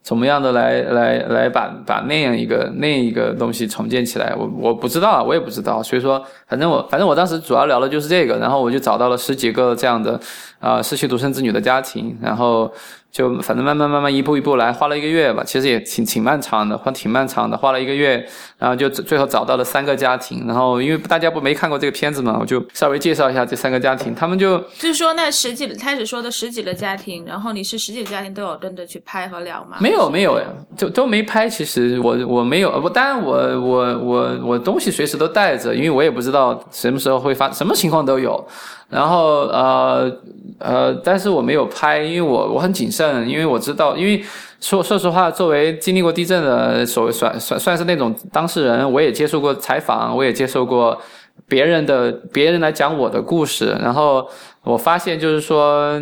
[0.03, 10.21] 怎么样的来来来把把那样一个那一个东西重建起来，我我不知道，我也不知道，所以说，反正我反正我当时主要聊的就是这个，然后我就找到了十几个这样的
[10.59, 12.73] 啊失去独生子女的家庭，然后。
[13.13, 29.77] 就反正慢慢慢慢一步一步来，花了一个月吧，其实也挺挺漫长的，花挺漫长的，花了一个月，然后就最后找到了三个家庭，然后因为大家不没看过这个片子嘛，我就稍微介绍一下这三个家庭，他们就就是说那十几开始说的十几个家庭，然后你是十几个家庭都有跟着去拍和聊吗？
[29.79, 30.41] 没没有没有，
[30.75, 31.47] 就都没拍。
[31.47, 38.43] 其实我我没有，我当然我我我我东西随时都带着，因为我也不知道什么时候会发，什么情况都有。
[38.89, 40.11] 然后呃
[40.59, 44.23] 呃，但是我没有拍，因为我我很谨慎，因为我知道，因为
[44.61, 50.99] 说说实话，作为经历过地震的，所算算算是那种当事人，我也接受过采访，我也接受过
[51.47, 54.27] 别人的别人来讲我的故事，然后。
[54.65, 56.01] 我发现就是说，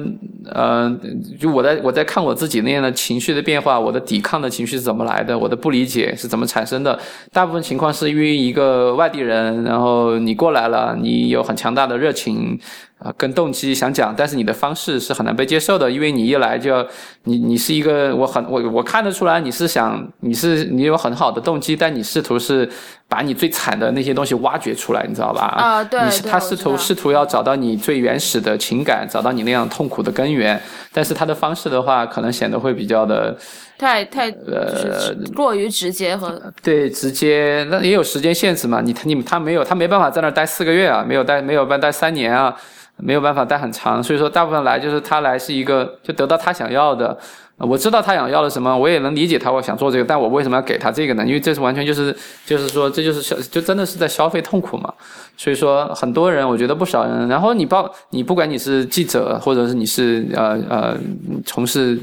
[0.55, 1.01] 嗯，
[1.39, 6.99] 就我在我在看我自己那样的情绪的变化，我的抵抗的情绪是怎么来的，我的不理解是怎么产生的。
[7.33, 12.61] 大部分情况是因为一个外地人，然后你过来了，你有很强大的热情。
[13.03, 16.87] 啊，跟动机想讲，但是你的方式是很难被接受的，因为你一来就要
[17.25, 22.69] 你你是一个我很我我看得出来你是想你是你有很好的动机，但你试图是
[23.09, 25.47] 把你最惨的那些东西挖掘出来，你知道吧？
[25.47, 30.61] 啊，对，他试图试图要找到你最原始的情感，找到你那样痛苦的根源，
[30.93, 33.35] 但是他的方式的话，可能显得会比较的
[33.79, 38.83] 太太呃过于直接和对直接，那也有时间限制嘛？
[38.83, 42.55] 你他你他没有他没办法在那儿待四个月啊，没有待没有办待三年啊。
[43.03, 47.17] 没有办法待很长，所以说大部分来就是他来是一个就得到他想要的。
[47.59, 51.23] 我知道他想要的什么，我也能理解他我想做这个，但我为什么要给他这个呢？
[51.27, 54.91] 因为这是完全就是就是说这就是消就真的是在消费痛苦嘛。
[55.37, 60.97] 所以说很多人，我觉得不少人，然后你报你不管你是记者或者是你是呃呃
[61.45, 61.99] 从事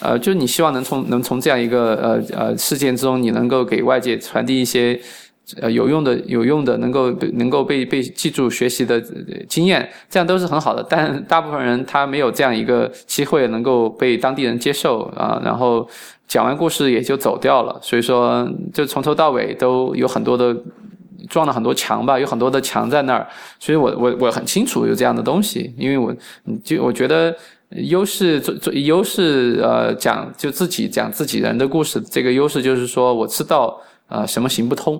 [0.00, 5.00] 呃，就你希望能从能从这样一个呃呃事件之中，你能够给外界传递一些。
[5.60, 9.00] 呃，有用的、有用的，能够能够被被记住、学习的
[9.48, 10.84] 经验，这样都是很好的。
[10.88, 15.88] 但大部分人他没有这样一个机会，能够被当地人接受啊，然后
[16.26, 17.78] 讲完故事也就走掉了。
[17.82, 20.54] 所以说，就从头到尾都有很多的
[21.28, 23.26] 撞了很多墙吧，有很多的墙在那儿。
[23.58, 26.14] 所以我我我很清楚有这样的东西，因为我
[26.62, 27.34] 就我觉得。
[27.82, 34.98] 优势做做优势呃讲就自己讲自己人的故事，这个优势就是说我知道啊、什么行不通。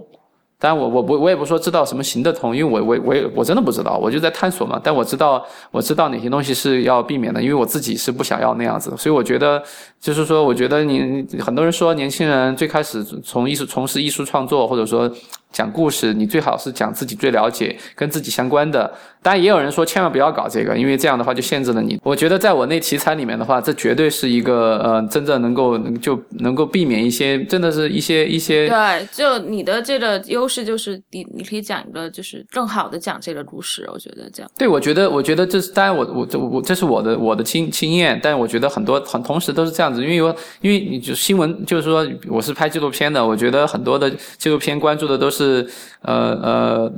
[0.60, 4.80] 当然我我不我也不说知道什么行得通，因为我我我也我真的不知道，我就在探索嘛。
[4.82, 8.92] 但我知道我知道哪些东西是要避免的，因为我自己是不想要那样子。
[8.96, 9.62] 所以我觉得
[10.00, 15.08] 就是说，我觉得你很多人说年轻人最开始从艺术从事艺术创作，或者说
[15.52, 18.92] 讲故事，你最好是讲自己最了解、跟自己相关的。
[19.20, 21.98] 当然，也有人说千万不要搞这个，因为这样的话就限制了你。
[22.04, 34.50] 我觉得在我那题材里面的话，这绝对是一个呃，真正能够就能够避免一些，真的是一些一些对，就你的这个优势就是你你可以讲一个就是更好的讲这个故事，我觉得这样。
[34.56, 44.08] 对，我觉得，我觉得这是当然我，我这我这是我的我的经经验，但我觉得很多很同时都是这样子，因为我因为你就新闻就是说我是拍纪录片的，我觉得很多的
[44.38, 45.66] 纪录片关注的都是是
[46.02, 46.92] 呃呃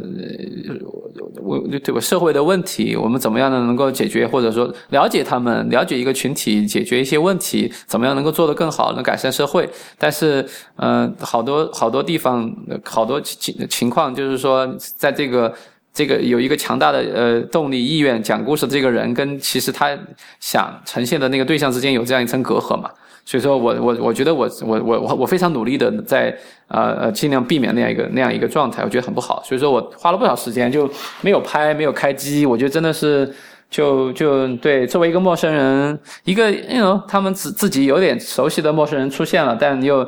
[1.43, 9.69] 我对吧社会的问题，我们怎么样呢能够解决，或者说了解他们，了解一个群体，解决一些问题，怎么样能够做得更好，能改善社会。
[9.99, 10.45] 但是，
[10.77, 12.51] 嗯、好多好多地方，
[12.85, 15.53] 好多情情况就是说，在这个。
[15.93, 19.91] 这个有一个强大的呃动力意愿讲故事这个人，跟其实他
[20.39, 22.89] 想呈现的那个对象之间有这样一层隔阂嘛。
[23.31, 29.41] 所以说我我我觉得我我我我我非常努力的在呃尽量避免那样一个那样一个状态，我觉得很不好。
[29.45, 30.91] 所以说我花了不少时间，就
[31.21, 33.33] 没有拍，没有开机，我觉得真的是。
[33.71, 39.99] 就就对，作为一个陌生人，一个 you know 他们自自己有点熟悉的陌生人出现了，但又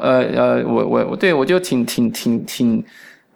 [0.00, 2.82] 呃呃，我我我对我就挺挺挺挺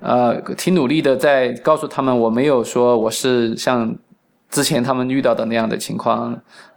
[0.00, 3.94] 呃挺努力的在告诉他们，我没有说我是像
[4.48, 6.35] 之前他们遇到的那样的情况，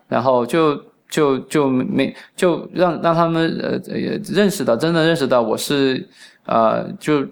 [0.10, 0.78] 然后就
[1.10, 6.08] 就就没就让让他们呃呃认识到，真的认识到我是
[6.46, 7.26] 呃就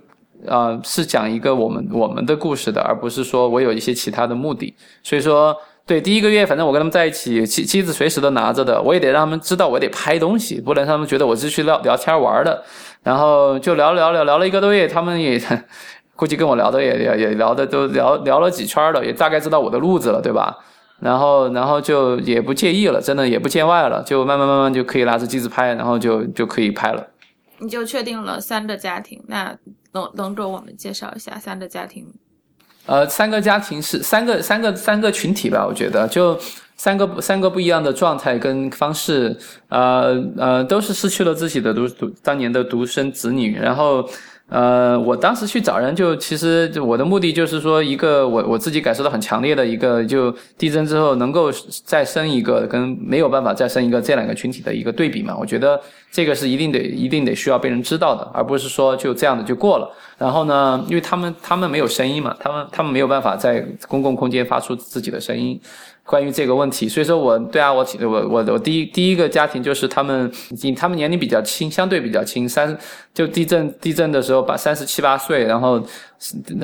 [0.45, 4.73] 呃是讲一个我们我们的故事的，而不是说我有一些其他的目的。
[5.03, 12.63] 所以说，对第一个月，反正我跟他们在一起，机机子随时都拿着的，我也得让他们知道我得拍东西，不能让他们觉得我是去聊聊天玩的。
[13.03, 15.39] 然后就聊聊聊聊了一个多月，他们也
[16.15, 20.57] 估计跟我聊的也也也聊的都聊聊了几圈了，也大概知道我的路子了，对吧？
[20.99, 27.05] 然后然后就也不介意了，真的也不见外了，就慢慢慢慢就可以拿着机子拍，然后就就可以拍了。
[27.59, 29.57] 你就确定了三个家庭，那
[29.91, 32.07] 能能给我们介绍一下三个家庭？
[32.85, 36.39] 呃，三个家庭是三个三个三个群体吧，我觉得就
[36.77, 39.37] 三个三个不一样的状态跟方式，
[39.69, 44.07] 呃呃，都是失去了自己的独独当年的独生子女，然后。
[44.47, 51.51] 呃，我当时去找人就，其实我的目的就是说，一个我我自己感受到很强烈的一个，就地震之后能够
[51.83, 55.35] 再生一个，跟没有办法再生一个这两个群体的一个对比嘛。
[55.35, 55.81] 我觉得
[56.11, 59.89] 这个是一定得一定得需要被人知道的，而不是说就这样的就过了。
[60.17, 65.59] 然后呢，因为他们他们没有声音嘛，他们他们没有办法在公共空间发出自己的声音。
[66.05, 70.31] 关于这个问题，所以说我对啊，我我我我第一第一个家庭就是他们，
[70.77, 72.77] 他们年龄比较轻，相对比较轻，三
[73.11, 75.81] 就地震地震的时候把三十七八岁，然后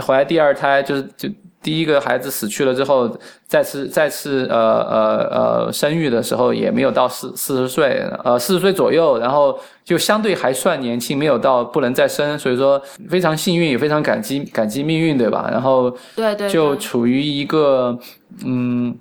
[0.06, 1.28] 怀第二胎，就是就
[1.64, 3.10] 第一个孩子死去了之后，
[3.48, 15.50] 再次再次呃呃呃生育的时候也没有到四四十岁，呃四十岁左右，然后就相对还算年轻，没有到不能再生，所以说非常幸运，也非常感激感激命运，对吧？
[15.52, 17.98] 然后对对，就处于一个
[18.46, 18.96] 嗯。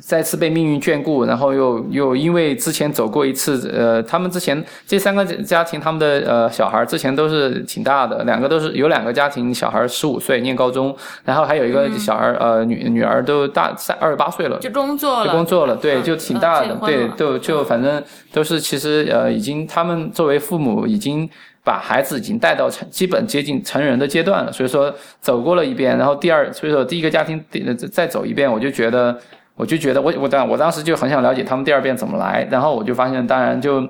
[0.00, 21.28] 再次被命运眷顾，然后又又因为之前走过一次，呃，他们之前这三个家庭，他们的呃小孩之前都是挺大的，两个都是有两个家庭小孩十五岁念高中，然后还有一个小孩、呃女女儿都大三二十八岁了，就工作了，就工作了，对，嗯就挺大的，对，就就反正都是其实呃已经他们作为父母已经。
[21.66, 29.18] 把孩子已经带到成基本接近成人的阶段了，所以说走过了一遍，然后第二，所以说第一个家庭再再走一遍，我就觉得。
[29.56, 33.80] 我就觉得我我当我当时就很想了解他们第二遍怎么来，然后我就发现，当然就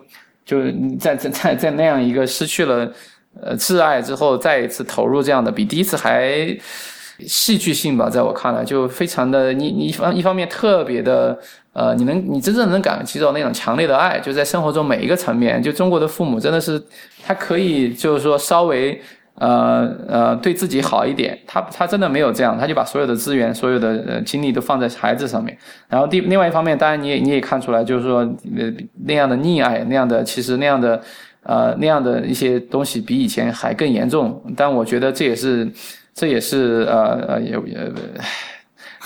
[0.44, 0.62] 就
[0.98, 2.88] 在在在在那样一个失去了
[3.42, 6.56] 呃挚爱之后，再一次投入这样的，比第一次还
[7.26, 11.36] 戏剧性吧，在我看来就非常的你你一方一方面特别的
[11.72, 16.80] 呃，你能你真正能感觉到那种强烈的爱，就在生活中每一个层面，就中国的父母真的是
[17.26, 19.02] 他可以就是说稍微。
[19.38, 25.56] 呃呃，对自己好一点，他他真的没有这样，他就把所有的资源、所有的精力都放在孩子上面。
[25.88, 28.20] 然后第另外一方面，当然你也你也看出来，就是说
[28.56, 28.72] 呃
[29.04, 31.00] 那样的溺爱，那样的其实那样的
[31.42, 34.42] 呃那样的一些东西比以前还更严重。
[34.56, 35.70] 但我觉得这也是
[36.14, 37.92] 这也是呃呃有呃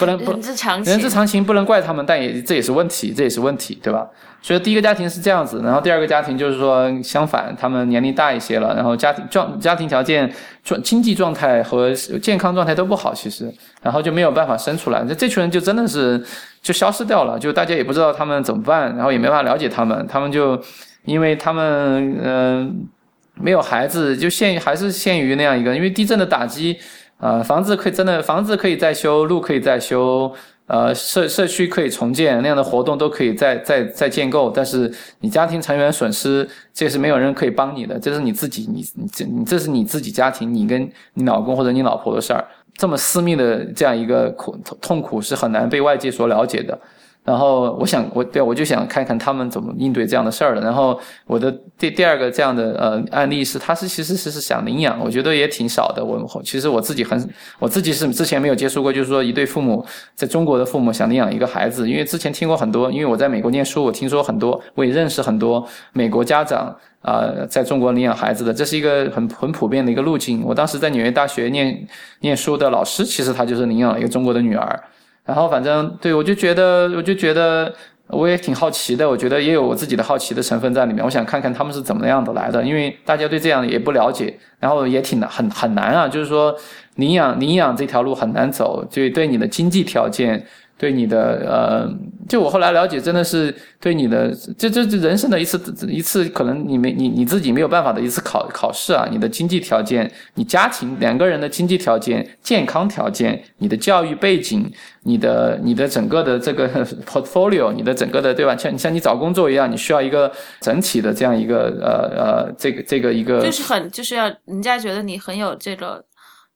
[0.00, 4.08] 不能不人之常情，人之常情，不能怪他们，但也这也是问题，这也是问题，对吧？
[4.42, 10.32] 所以第一个家庭是这样子，然后第二个家庭就是说相反，他们年龄大一些了，然后家庭状家庭条件
[10.64, 16.24] 状经济状态和健康状态都不好，其实，然后就没有办法生出来，那这群人就真的是
[16.62, 20.58] 就消失掉了，就大家也不知道他们怎么办，然后也没办法了解他们，他们就
[21.04, 22.88] 因为他们嗯、
[23.34, 26.78] 没有孩子，就限于还是限于那样一个，因为地震的打击。
[27.20, 30.32] 呃，房子可以真的房子可以再修，路可以再修，
[30.66, 34.50] 呃，社社区可以重建，那样的活动都可以再再再建构。
[34.50, 34.90] 但是
[35.20, 42.42] 你家庭成员损失，这是没有人可以帮你的，这是你自己，你你这你这是你自己家庭，你跟你老公或者你老婆的事儿。
[42.78, 46.78] 这么私密的这样一个苦痛苦是很难被外界所了解的。
[47.22, 50.60] 然后我想，我对我就想看看他们怎么应对这样的事儿的。
[50.62, 56.02] 然后我的第第二个这样的呃案例是，他是其实是是想领养，我觉得也挺少的。
[56.02, 70.42] 我其实我自己很，我自己是之前没有接触过，就是说一对父母在中国的父母想领养一个孩子，因为之前听过很多，因为我在美国念书，我听说很多，我也认识很多美国家长啊、在中国领养孩子的，这是一个很很普遍的一个路径。
[70.44, 71.86] 我当时在纽约大学念
[72.20, 74.82] 念书的老师，其实他就是领养了一个中国的女儿。
[75.24, 77.72] 然后反正对我就觉得，我就觉得
[78.08, 79.08] 我也挺好奇的。
[79.08, 81.04] 我觉得也有我自己的好奇的成分在里面。
[81.04, 86.08] 我想看看他们是怎么样的来的，因为大家对这样也不了解，然后也挺难，很很难啊。
[86.08, 86.54] 就是说，
[86.96, 90.44] 领养领养这条路很难走，就对你的经济条件，
[90.76, 91.88] 对你的呃，
[92.31, 99.07] 就我后来了解，真的是对你的这这这人生的一次一次，可能你没你你自己没有办法的一次考考试啊。
[99.11, 104.72] 你的经济条件，你家庭两个人的经济条件、健康条件、你的教育背景。
[105.03, 106.68] 你的你的整个的这个
[107.09, 108.55] portfolio，你的整个的对吧？
[108.55, 116.05] 像你像你找工作一样，你需要一个整体的这样一个呃呃这个这个一个就是很就是要人家觉得你很有这个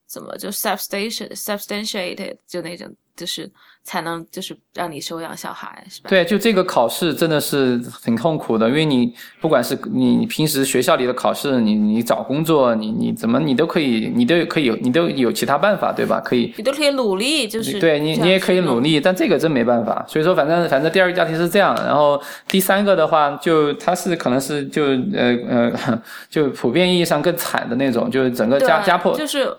[0.07, 3.50] 怎么就 substantiate substantiated 就那种就是
[3.82, 6.08] 才能就是让你收养小孩是吧？
[6.08, 16.20] 对，就这个考试真的是很痛苦的，因为你不管是你你平时学校里的考试，你你找工作，你你怎么你都可以，你都可以有你都有其他办法对吧？
[16.20, 20.04] 可以你都可以努力，就是对你，你也可以努力，但这个真没办法。
[20.08, 29.54] 所以说，反正反正第二个家庭是这样，然后第三个的话，就他是可能是就呃呃， 就普遍意义上更惨的那种，就是整个家家破就是对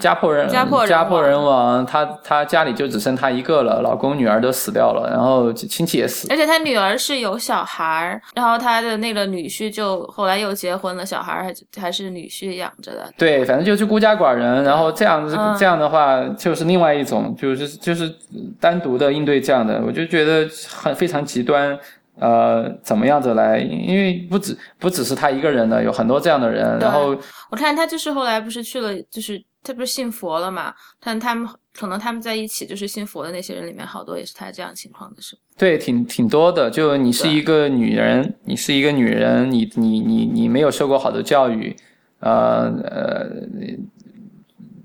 [0.00, 6.26] 家破人家破人家破亡人亡，他他家里就只剩他一个了，老公女儿都死掉了，然后亲戚也死。
[6.30, 13.10] 而且他女儿是有小孩儿，然后他的那个女婿就后来又结婚了，小孩儿还还是女婿养着的。
[13.16, 18.12] 对，反正就是孤家寡人，然后这样子、嗯这样的话，就是另外一种，就是就是
[18.60, 21.78] 单独的应对这样的，我就觉得很非常极端。
[22.20, 23.58] 呃，怎么样子来？
[23.58, 26.78] 因为不止不只是他一个人的，有很多这样的人。
[26.78, 27.16] 然后
[27.50, 30.72] 我看他就是后来不是去了，就是他不是信佛了嘛？
[31.00, 35.42] 但他们可能他们在一起，就是信佛的那些人里面，好多也是他这样情况的，是吧？
[35.56, 36.70] 对，挺挺多的。
[36.70, 41.74] 就你是一个女人，你是一个女人，你你你你没有受过好的教育，
[42.20, 43.26] 呃呃，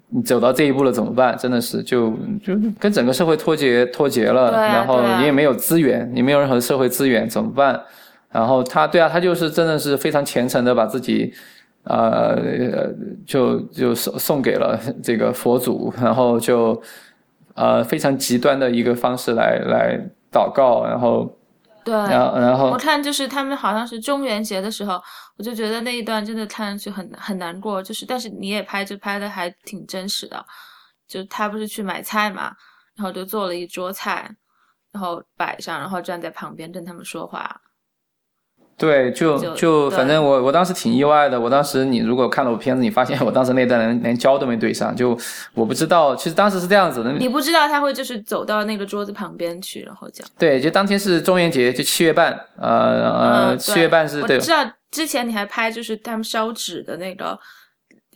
[0.09, 1.37] 你走到这一步了怎么办？
[1.37, 2.11] 真的是就
[2.41, 7.79] 就跟整个社会脱节脱节了，啊然后你也没有资源，你没有任何社会资源，怎么办？
[8.31, 11.33] 然后他对啊，他就是真的是非常虔诚的把自己。
[11.83, 12.93] 呃，
[13.25, 16.79] 就就送送给了这个佛祖，然后就
[17.55, 19.99] 呃非常极端的一个方式来来
[20.31, 21.35] 祷告，然后
[21.83, 21.95] 对。
[21.95, 25.01] 然后然后我看就是他们好像是中元节的时候，
[25.37, 30.45] 我就觉得那一段真的看上去很很难过，就是但是你也拍就拍的还挺真实的，
[31.07, 32.53] 就他不是去买菜嘛，
[32.95, 34.29] 然后就做了一桌菜，
[34.91, 37.59] 然后摆上，然后站在旁边跟他们说话，
[38.79, 41.37] 对，就就反正我我当时挺意外的。
[41.39, 45.09] 我当时你如果看了我片子，你发现我当时那段连连焦都没对上，就
[45.53, 47.11] 我不知道，其实当时是这样子的。
[47.11, 50.25] 你不知道他会就是走到那个桌子旁边去，然后讲。
[50.37, 57.37] 对，就当天是中元节，就七月半，呃呃，嗯七月半是对我知道之前你还拍就是他们烧纸的那个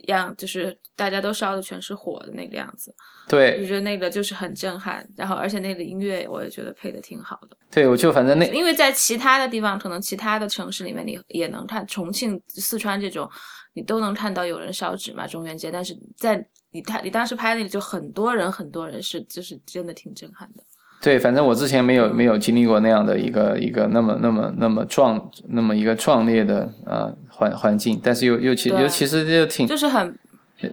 [0.04, 2.94] 样，就是大家都烧的全是火的那个样子，
[3.28, 5.06] 对我觉得那个就是很震撼。
[5.16, 13.28] 然后而且那个音乐我也觉得配的挺好的，对，我就反正那因为在其他的地方，可能其他的城市里面你也能看，重庆、四川这种
[13.72, 15.70] 你都能看到有人烧纸嘛，中元节。
[15.70, 20.62] 但是在你他你当时拍那里就很多人，很多人是就是真的挺震撼的。
[21.04, 30.16] 对，反正我之前没有没有经历过那样的一个一个那么那么那么壮那么一个壮烈的呃环环境，但是又又其对尤其实就挺就是很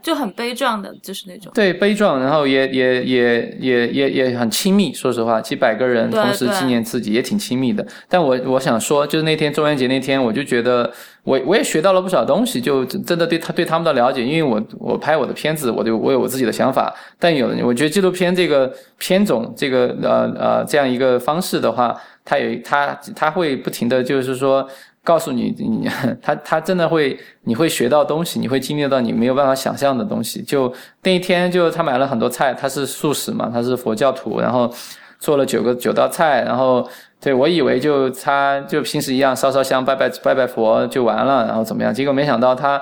[0.02, 4.94] 就很悲壮的，就是那种对悲壮，然后也也也也也也很亲密。
[4.94, 7.86] 说实话，几百个人同时纪念自己也挺亲密的。
[8.10, 10.92] 但我我想说，就是那天中元节那天，我就觉得
[11.24, 14.24] 我我也学到了不少东西，就真的对他对他们的了解。
[14.24, 16.94] 因为我我拍我的片子，我就我有我自己的想法。
[17.20, 24.68] 但有我觉得纪录片这个片种，这个呃呃这样一个方式的话，它有它它会不停的就是说。
[25.04, 25.90] 告诉你， 你
[26.22, 30.42] 他他真的会，你会学到东西，你会经历到你没有办法想象的东西。
[30.44, 30.72] 就
[31.04, 34.72] 那一天，就他买了很多菜，他是素食嘛，他是佛教徒，然后
[35.18, 36.88] 做了九个九道菜，然后
[37.20, 41.92] 对我以为就他就平时一样烧烧香拜拜拜拜佛就完了，然后怎么样？
[41.92, 42.80] 结果没想到他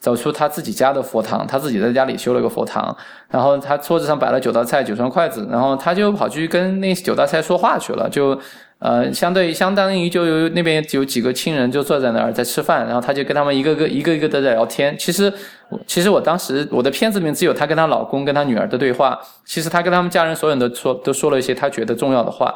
[0.00, 2.96] 走出他自己家的佛堂，他自己在家里修了个佛堂，
[3.28, 8.36] 然后他桌子上摆了九道菜，九双筷子，然后他就跑去跟那九道菜说话去了，就。
[8.80, 14.96] 呃，相对相当于就有那边有几个亲人就坐在那儿在吃饭，然后他就跟他们一个个一个一个的在聊天。
[14.98, 15.30] 其实，
[15.86, 19.20] 其实我当时我的片子里面只有她跟她老公跟她女儿的对话。
[19.44, 22.54] 其实她跟他们家人所有人都说都说了一些她觉得重要的话。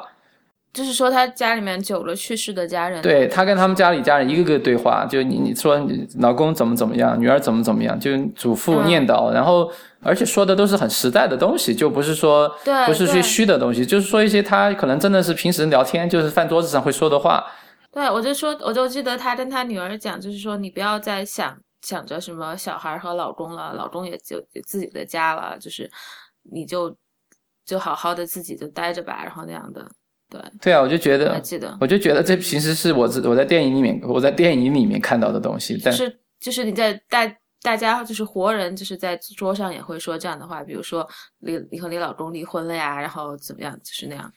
[0.74, 9.70] 就是说，他家里面久了去世的家人，对他跟他们家里家人一个个对话，就你你说你老公怎么怎么样，女儿怎么怎么样，就祖父念叨，然后
[10.02, 12.48] 而且说的都是很实在的东西，就不是说
[12.86, 17.46] 不是些虚的东西，就是说一些他可能真的是平时聊天就是饭桌子上会说的话。
[17.92, 25.88] 对，我就说，我就记得他跟他女儿讲，就是说你不要再想想着什么小孩和老公了，老公也就自己的家了，就是
[26.52, 26.92] 你就
[27.64, 29.88] 就好好的自己就待着吧，然后那样的。
[30.40, 35.80] 对对啊，我就觉得，记得我就觉得这其实是我我在电影里面我在电影里面看到的东西。
[35.84, 37.26] 但是就是你在大
[37.62, 41.08] 大家就是活人就是在桌上也会说这样的话，比如说
[41.40, 44.30] 你你和你老公离婚了呀，然后怎么样，就是那样。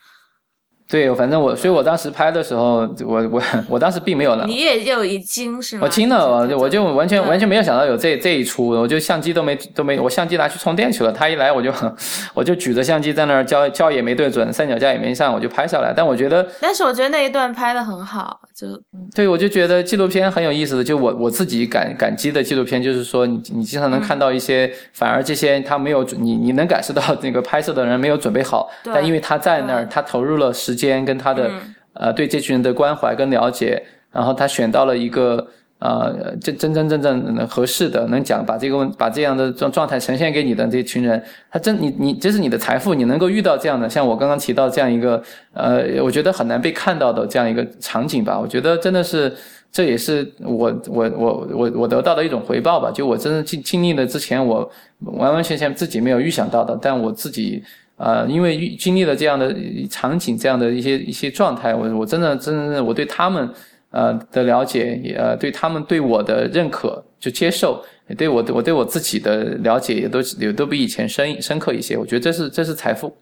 [0.90, 4.46] 对，反正我，所以我当时拍的时候，我我我当时并没有了。
[4.48, 5.82] 你也就已经是吗？
[5.84, 11.12] 我惊了，我我就完全完全没有想到有这这一出，我就相机都没都没，我相机拿去充电去了。
[11.12, 11.74] 他一来，我就
[12.34, 15.94] 我就举着相机在那儿焦焦也没对准，三脚架也没上，我就拍下来。
[15.94, 18.68] 但我觉得，但是我觉得那一段拍的很好，就
[19.14, 30.77] 对，我就觉得纪录片很有意思的，就我我自己感感激的纪录片，就是说你你经常能看到一些，反而这些他没有你你能感受到那个拍摄的人没有准备好，但因为他在那儿，他投入了时。
[30.78, 31.52] 间跟他的
[31.94, 35.46] 呃对这群人的关怀跟了解，然后他选到了一个
[35.80, 41.22] 呃真真真正正合适的能讲把这个问把这样的状状态呈现给你的这群人，
[41.52, 45.22] 他真你你这是你的财富，你能够遇到这样的像我刚刚提到这样一个
[45.54, 49.36] 呃我觉得很难被看到的这样一个场景吧，我觉得真的是
[49.72, 54.70] 这也是我我我我我得到的一种回报吧，就我真的经经历了之前我
[55.00, 57.64] 完完全全自己没有预想到的，但我自己。
[57.98, 59.54] 呃，因为经历了这样的
[59.90, 63.52] 场景，这样的一些一些状态，我我真的真的我对他们
[63.92, 71.98] 呃的了解，也呃对他们对我的认可就接受，也对我我对我自己的了解也都也都比以前深深刻一些。
[71.98, 73.18] 我觉得这是这是财富。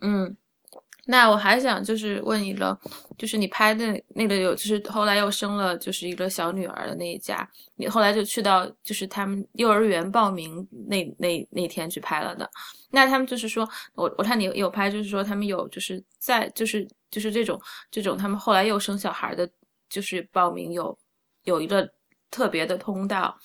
[0.00, 0.36] 嗯。
[1.06, 2.78] 那我还想就是问一个，
[3.18, 12.48] 就是你拍的那个有，就是后来又生了就是一个小女儿的那一家，你后来就去到就是他们幼儿园报名那那那天去拍了的。
[12.92, 17.60] 那他们就是说，我我看你有拍，就是说他们有就是在就是就是这种
[17.90, 19.48] 这种他们后来又生小孩的，
[19.88, 20.98] 就是报名有
[21.44, 21.88] 有一个
[22.30, 23.36] 特别的通道，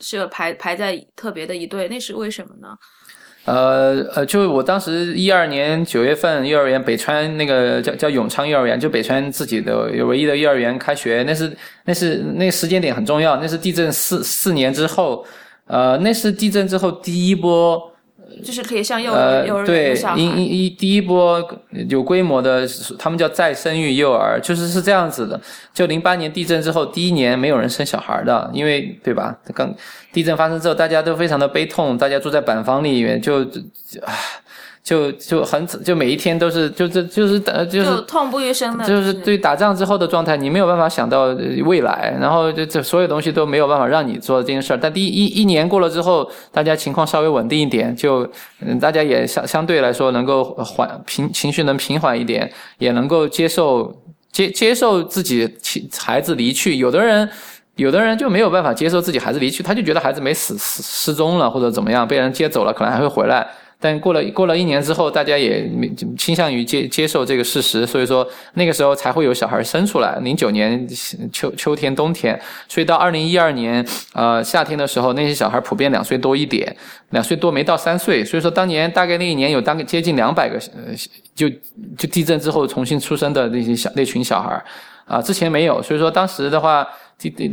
[0.00, 2.76] 是排排在特别的一队，那是为什么呢？
[3.44, 15.24] 呃呃，就我当时一二年九月份，幼儿园北川那个叫叫永昌幼儿园，就北川自己的唯一的幼儿园开学，那是那是那时间点很重要，那是地震四四年之后，
[15.66, 17.89] 呃，那是地震之后第一波。
[18.44, 21.42] 就是可以像幼儿幼儿园对，一一一第一波
[21.88, 22.66] 有规模的，
[22.98, 25.40] 他们叫再生育幼儿，就是是这样子的。
[25.72, 29.36] 就零八年地震之后，第一年没有人生小孩的，因为对吧？
[29.54, 29.74] 刚
[30.12, 33.42] 地震发生之后，大家都非常的悲痛，大家住在板房里面，就
[34.02, 34.14] 啊。
[34.82, 41.26] 就就很就每一天都是就这就是呃就是痛不欲生的，就是对打仗之后的状态，你没有办法想到
[41.64, 44.78] 未来，然后就这所有东西都没有办法让你做这件事儿。
[44.80, 48.26] 但第一一年过了之后，大家情况稍微稳定一点，就
[48.60, 53.94] 嗯大家也相相对来说能够缓平情绪能平缓一点，也能够接受
[54.32, 55.48] 接接受自己
[55.98, 56.76] 孩子离去。
[56.76, 57.28] 有的人
[57.76, 63.46] 有的人就没有办法接受自己孩子离去，他就觉得孩子没死失失踪了或者怎么样，被人接走了，可能还会回来。
[63.80, 65.66] 但过了过了一年之后，大家也
[66.18, 70.18] 倾向于接接受这个事实，所以说那个时候才会有小孩生出来。
[70.20, 70.86] 零九年
[71.32, 76.76] 秋秋天冬天，所以到二零一二年呃夏天的时候，那些小孩普遍两岁多一点，
[77.08, 78.22] 两岁多没到三岁。
[78.22, 80.58] 所以说当年大概那一年有大概接近两百个
[81.34, 81.48] 就
[81.96, 84.62] 就地震之后重新出生的那些小那群小孩
[85.06, 86.86] 啊，之前没有，所以说当时的话。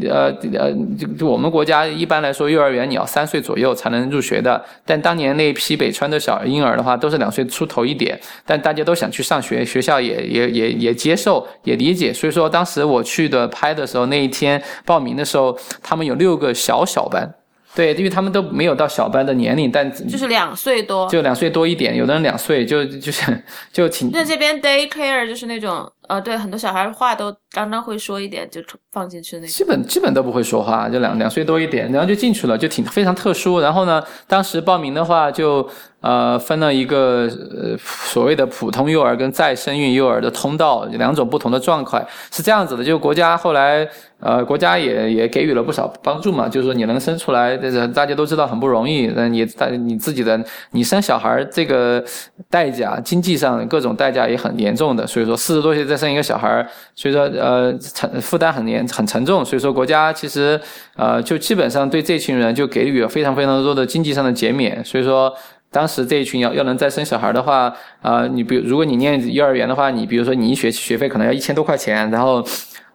[0.10, 4.64] 呃呃，就就我们国家一般来说，幼儿园你要三岁左右才能入学的。
[4.86, 8.18] 但当年那批北川的小婴儿的话，都是两岁出头一点。
[8.46, 12.14] 但大家都想去上学，学校也也也也接受，也理解。
[12.14, 17.34] 所以说，当时我去的拍的时候，那一天报名的时候，他们有六个小小班。
[17.76, 24.10] 对，因为他们都没有到小班的年龄，但就是两岁多，就两岁多一点，有的人两岁就就是就挺。
[24.12, 25.88] 那这边 day care 就是那种。
[26.08, 29.50] 呃，对，很多小孩话都刚刚会说一点，就放进去那种。
[29.50, 33.60] 基本基本都不会说话，就两两岁多一点，然后就进去了，就挺非常特殊。
[33.60, 35.68] 然后呢，当时报名的话，就
[36.02, 42.02] 呃分了一个呃所谓的普通幼儿跟再生育幼儿的通道，两种不同的状况
[42.32, 42.84] 是这样子的。
[42.84, 43.86] 就国家后来
[44.20, 49.08] 呃国家也也给予了不少帮助嘛，就是说你能生出来，这大家都知道很不容易。
[49.08, 50.42] 那你在你自己的
[50.72, 52.04] 你生小孩这个
[52.50, 55.06] 代价，经济上各种代价也很严重的。
[55.06, 60.60] 所以说四十多岁在生一个小孩，所以说呃沉负担很严很沉重，所以说国家其实
[60.96, 65.34] 呃就基本上对这群人就给予了非常非常多的经济上的减免，所以说
[65.72, 72.46] 当时这一群要要能再生小孩的话，啊你比如如果你念幼儿园的话，你比如说你一学期学费可能要一千多块钱，然后。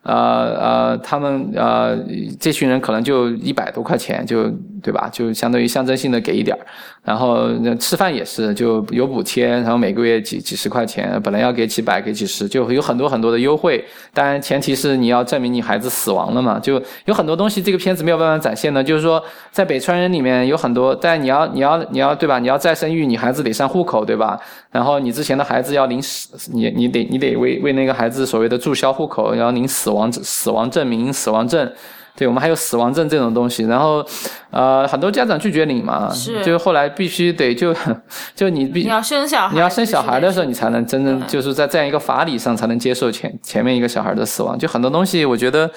[0.04, 1.96] 呃呃，他们呃
[2.40, 4.50] 这群人可能就一百多块钱，就
[4.82, 5.08] 对吧？
[5.12, 6.66] 就相当于象征性的给一点儿，
[7.04, 7.48] 然后
[7.80, 13.84] 吃饭也是就有补贴，然后每个月几几十块钱，本来要给几百给几十，就有很多很多的优惠。
[14.14, 18.82] 当然前提是你要证明你孩子死亡了嘛，就有很多东西这个片子没有办法展现的。
[18.84, 22.38] 就是说在北川人里面有很多，但你要你要你要对吧？
[22.38, 24.38] 你要再生育，你孩子得上户口对吧？
[24.70, 31.68] 然后你之前的孩子要领死，你你得你得为为那个孩子所谓的注销户口，然后领死亡死亡证明、死亡证，
[32.16, 33.64] 对我们还有死亡证这种东西。
[33.64, 34.04] 然后，
[34.50, 37.74] 呃，很多家长拒绝领嘛，是，就后来必须得就
[38.34, 44.58] 就你必你要生小孩，你要生小孩的时候，你才能真正就是在这样一个法理上才能接受前前面一个小孩的死亡。
[44.58, 45.70] 就很多东西，我觉得。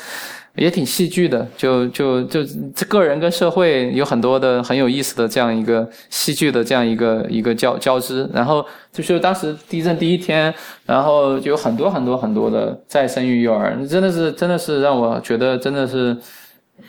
[0.56, 2.44] 也挺戏剧的，就就就
[2.74, 10.54] 这个人跟社会有很多的很有意思的这样一个戏剧的这样一个一个交交织，然后就是当时地震第一天，
[10.86, 16.16] 然后就有很多很多很多的再生育幼儿，真的是真的是让我觉得真的是，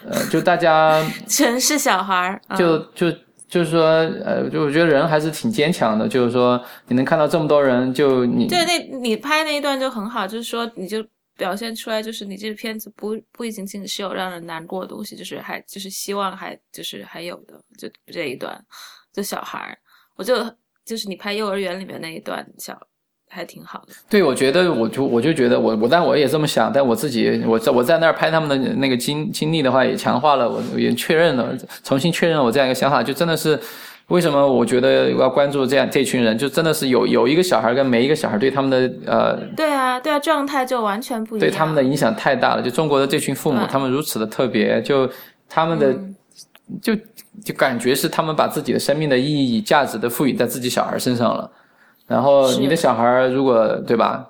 [0.08, 3.10] 呃，就大家 全是小孩儿，就就
[3.48, 3.82] 就是说，
[4.24, 11.04] 呃，就我觉得人还是挺坚强的，就是说你能看到这么多人，就你对那你拍那一段就很好，就是说你就。
[11.36, 18.58] 表现出来就是你这个片子不不仅仅是有让人难过的东西，就是还就是希望还就是还有的，就这一段，
[19.12, 19.78] 就小孩儿，
[20.16, 20.34] 我就
[20.84, 22.80] 就是你拍幼儿园里面那一段小
[23.28, 23.94] 还挺好的。
[24.08, 33.60] 对，我觉得我就我就觉得我我但我也这么想，但我自己我在我在那儿拍他们的那个经经历的话，也强化了我也确认了，重新确认了我这样一个想法，就真的是。
[34.08, 36.38] 为什么我觉得我要关注这样这群人？
[36.38, 41.48] 就真的是有有一个小孩跟没一个小孩对他们的呃，对啊，对啊，状态就完全不一样。
[41.48, 42.62] 对他们的影响太大了。
[42.62, 45.10] 就中国的这群父母，他们如此的特别，就
[45.48, 45.92] 他们的
[46.80, 46.94] 就
[47.44, 51.50] 就感觉是他们把自己的生命的意义、价值都赋予在自己小孩身上了。
[52.06, 54.24] 然后你的小孩如果对吧？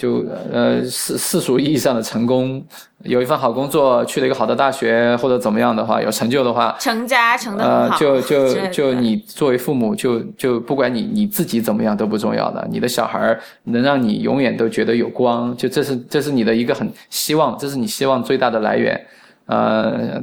[0.00, 2.64] 就呃世世俗意义上的成功，
[3.02, 18.98] 有一份好工作，去了一个好的大学，或者怎么样的话，有成就的话，成家成的呃，就就就你作为父母，就就不管你你自己怎么样都不重要的，你的小孩能让你永远都觉得有光，就这是这是你的一个很希望，这是你希望最大的来源。
[19.44, 20.18] 呃，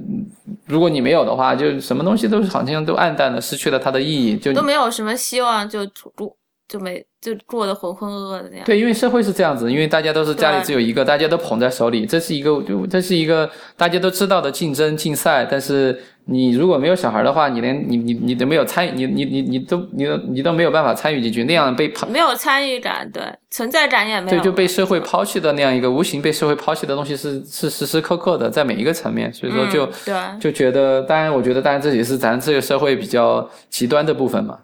[0.65, 6.36] 如果你没有的话，就什么东西都是好像都暗淡了，失去了它的意义，就都没有什么希望，就不。
[6.68, 8.65] 就没就过得浑浑噩噩的那样。
[8.65, 15.47] 对，因为社会是这样子，因为大家都是家里只有一个，大家都捧在手里，这是一个就这是一个大家都知道的竞争竞赛。
[15.49, 34.59] 但是你如果没有小孩的话，你连你你你都没有参与，你你你你都你都你都没有办法参与进去，那样被抛没有参与感，对存在感也没有，对就被社会抛弃的那样一个无形被社会抛弃的东西是是时时刻刻的在每一个层面，所以说就对就觉得，当然我觉得当然这也是咱这个社会比较极端的部分嘛。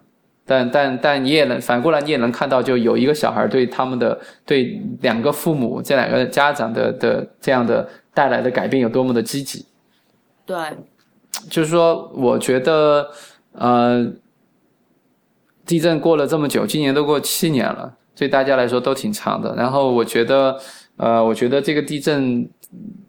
[0.46, 9.64] 但但但你也能反过来，你也能看到，就有一个小孩对他们的对两个父母这两个家长的的这样的带来的改变有多么的积极。
[10.44, 10.56] 对，
[11.48, 13.08] 就是说，我觉得
[13.52, 14.06] 呃，
[15.64, 19.54] 地震过了这么久，今年都过七年了，对大家来说都挺长的。
[19.56, 20.58] 然后我觉得
[20.96, 22.48] 呃，我觉得这个地震。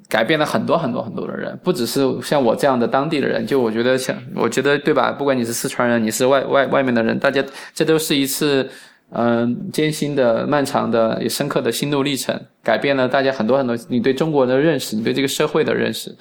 [0.07, 3.45] 改变了很多很多很多的人，不只是像我这样的当地的人。
[3.45, 5.11] 就我觉得，像我觉得对吧？
[5.11, 7.43] 不管你是四川人，你是外外外面的人，大家
[7.73, 8.69] 这都是一次
[9.11, 16.15] 嗯艰辛的、漫长的、也深刻的心路历程，改变了大家很多很多你对中国的认识，你对这个社会的认识。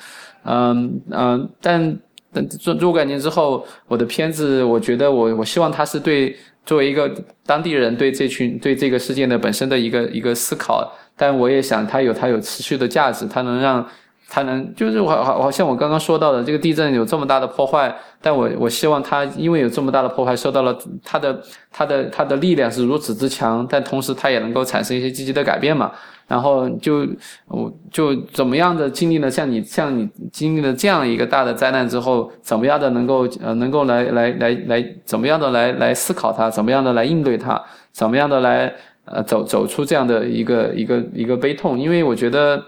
[0.45, 1.99] 嗯嗯，但
[2.32, 7.11] 但做若干年之后，我的片子，我觉得我我希望它是对作为一个
[7.47, 13.87] 当地人对这群对这个事件的本身的一个一个思考，但我也想它有它有持续的价值，它能让。
[14.27, 21.41] 它能就是我好好像我刚刚说到的这个地震有这么大的破坏，但我我希望它因为有这么大的破坏受到了它的
[21.71, 25.93] 它的它的力量是如此之强，但同时它也能够产生一些积极的改变嘛。
[26.27, 27.07] 然后就
[27.47, 37.62] 我就怎么样的经历了像你像你经历了这样一个大的灾难之后，怎么样的能够呃能够来来来来怎么样的来来思考它，怎么样的来应对它，
[37.93, 38.73] 怎么样的来
[39.05, 42.63] 呃走走出这样的一个一个一个悲痛，因为我觉得。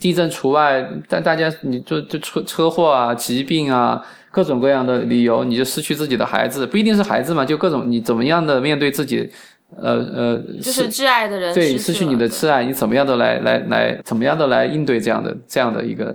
[0.00, 9.30] 地震除外，但大家你就就车车祸啊、疾病啊，各种各样的理由，你就失去自己的孩子，不一定是孩子嘛，就各种你怎么样的面对自己，
[9.76, 16.12] 呃呃，就是挚爱的人，对，失去你的挚爱，你怎么样的来来来，怎么样的来应对这样的这样的一个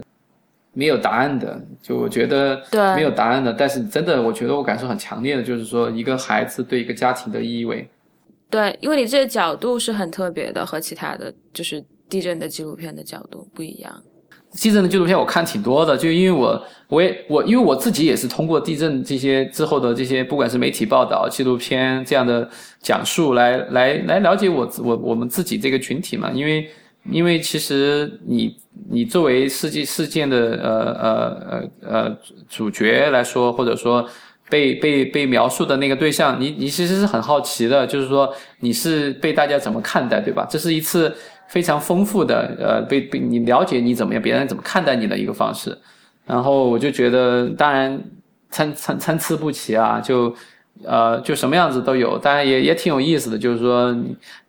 [0.74, 2.62] 没有答案的，就我觉得
[2.98, 7.88] 没有答案的，但是真的，我觉得我感受很强烈的，就是说一个孩子对一个家庭的意味，
[8.50, 11.84] 对，因为你这个角度是很特别的，和其他的就是。
[12.10, 14.04] 地震的纪录片的角度不一样。
[14.54, 22.50] 地震的纪录片我看挺多的，就因为我我也我因为我自己也是通过地震这些之后的这些，不管是媒体报道、纪录片这样的
[22.82, 26.32] 讲述，来来来了解我我我们自己这个群体嘛。
[26.32, 26.68] 因为
[27.12, 28.58] 因为其实你
[28.90, 31.70] 你作为事件事件的呃呃呃
[32.08, 32.18] 呃
[32.50, 34.04] 主角来说，或者说
[34.50, 40.48] 被被被描述的那个对象，你你其实是很好奇的，就是说你是被大家怎么看待，对吧？
[40.50, 41.16] 这是一次。
[41.50, 45.76] 非常丰富的，呃，被被你了解你怎么样，别人怎么看待你的一个方式，
[46.28, 48.00] 然后我就觉得，当然
[48.52, 50.32] 参参参差不齐啊，就
[50.84, 53.92] 呃就什么样子都有，当然也也挺有意思的，就是说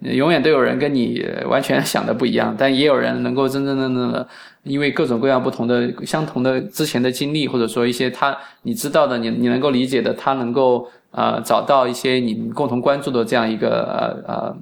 [0.01, 4.29] 永远都有人跟你完全想的不一样，但也有人能够真真正正的
[4.63, 14.57] 因为各种各样不同的相同的之前的经历，或者说一些他你知道的，你你能够理解的，他能够呃找到一些你共同关注的这样一个呃呃。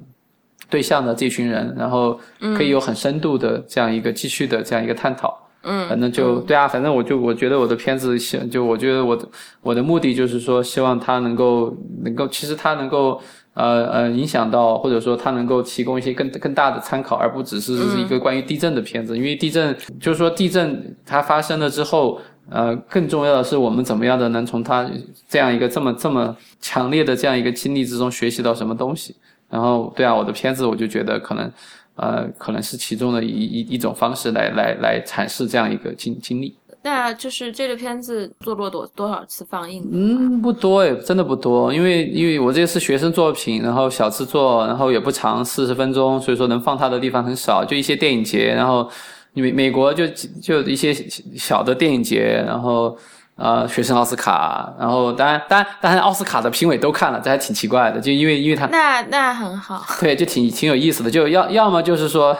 [0.69, 2.19] 对象的这群人，然后
[2.55, 5.35] 可以有很深度的这样一个继续的这样一个探讨。
[5.63, 8.15] 嗯，反正就对啊，反正我就我觉得我的片子，
[8.47, 9.27] 就我觉得我的
[9.61, 13.19] 我的目的就是说，希望他能够能够，其实他能够
[13.59, 19.17] 呃呃影响到，或者说它能够提供一些更更大的参考，而不只是是一个关于地震的片子。
[19.17, 24.89] 因为地震就是说地震它发生了之后，呃，更重要的是我们怎么样的能从它
[25.27, 29.15] 这样一个这么这么强烈的这样一个经历之中学习到什么东西。
[29.49, 31.51] 然后，对啊，我的片子我就觉得可能，
[31.95, 36.55] 呃，可能是其中的一一一种方式来来来阐释这样一个经经历。
[36.89, 39.87] 那就是这个片子做过多多少次放映？
[39.91, 48.89] 嗯，不多哎，真的不多，因为因为我这个是学生作品，然后小制作，然后也不长，四十分钟，所以说能放它的地方很少，就一些电影节，然后
[49.33, 50.07] 美美国就
[50.41, 50.93] 就一些
[51.37, 52.97] 小的电影节，然后。
[53.39, 62.37] 呃，学生奥斯卡，然后当然，当然，当然，奥斯卡的评委都看了，这还挺奇怪的，就因为，因为他那那很好，对，就挺挺有意思的，就要要么就是说，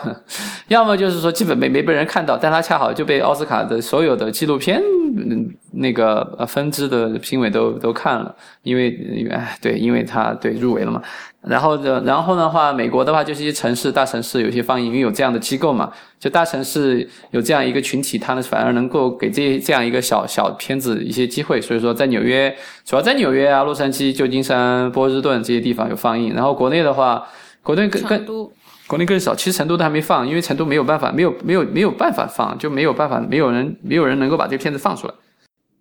[0.68, 4.82] 要么就是说， 基本没没被人看到，但他恰好就被奥斯卡的所有的纪录片
[5.26, 11.02] 嗯那个呃分支的评委都都看了，因为，哎，对，因为他对入围了嘛。
[11.42, 15.90] 然后的，然后的话，美国的话就是一些城市、大城市有些放映，因为有这样的机构嘛，
[16.20, 21.62] 就大城市有这样一个群体，他呢反而能够给这这样一个小小片子一些机会。
[21.62, 22.54] 所以说，在纽约，
[22.84, 26.34] 主要在纽约啊、洛杉矶、旧金山、波士顿这些地方有放映。
[26.34, 27.26] 然后国内的话，
[27.64, 28.50] 国内更更
[28.90, 35.14] 国内更少，其实成都都还没放，因为成都没有办法，没有没有没有办法放，就没有办法，没有人没有人能够把这个片子放出来。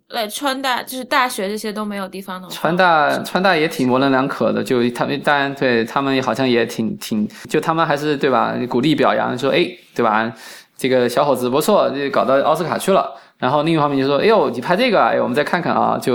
[0.08, 2.50] 来川大就是大学这些都没有地方能。
[2.50, 8.54] 川大川大也挺模棱两可的，就他们当然对他们好像也挺挺，就他们还是对吧？
[8.68, 10.30] 鼓励表扬说，哎，对吧？
[10.76, 13.10] 这个小伙子不错，就搞到奥斯卡去了。
[13.38, 16.14] 然后另一方面就说，哎呦，你拍这个，哎，我们再看看啊，就。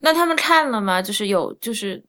[0.00, 1.02] 那他们看了吗？
[1.02, 2.02] 就是有，就是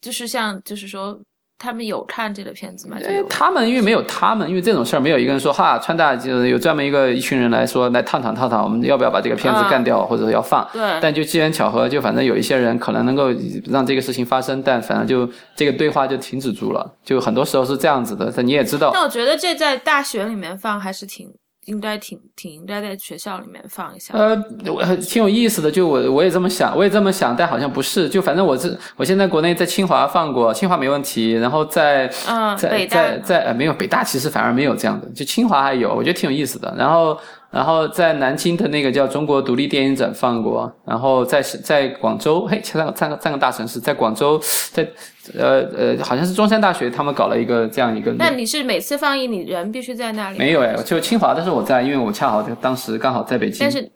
[0.00, 1.16] 就是像就是说。
[1.58, 2.96] 他们有看这个片子吗？
[3.28, 10.66] 他们因为没有他们，因为这种事儿没有一个人说哈，川大就是有专门一个一群人来说来探讨探讨，我们要不要把这个片子干掉或者要放？
[10.72, 10.80] 对。
[11.00, 13.30] 但就机缘巧合，就反正有一些人可能能够
[13.70, 16.94] 让这个事情发生，但反正就这个对话就停止住了。
[17.04, 18.92] 就很多时候是这样子的，但你也知道。
[18.94, 21.28] 那我觉得这在大学里面放还是挺。
[21.68, 24.14] 应该挺挺应该在学校里面放一下。
[24.14, 24.34] 呃，
[24.66, 28.08] 我挺有意思的，就我我也这么想，我也这么想，但好像不是。
[28.08, 31.32] 就反正我这我现在国内在清华放过，清华没问题。
[31.32, 36.74] 然后在嗯在在在呃没有北大其实反而没有这样的，就清华还有，我觉得挺有意思的。
[36.76, 37.18] 然后
[37.50, 44.40] 然后在南京的那个叫中国独立电影展放过，然后在在广州，嘿，三个三个三个大城市，在广州
[44.72, 44.88] 在。
[45.36, 48.10] 呃呃，好像是中山大学他们搞了一个这样一个。
[48.12, 50.38] 那你是每次放映，你人必须在那里？
[50.38, 53.58] 没有哎，就清华的时候我在，因为我恰好就当时刚好在北京。
[53.60, 53.86] 但是，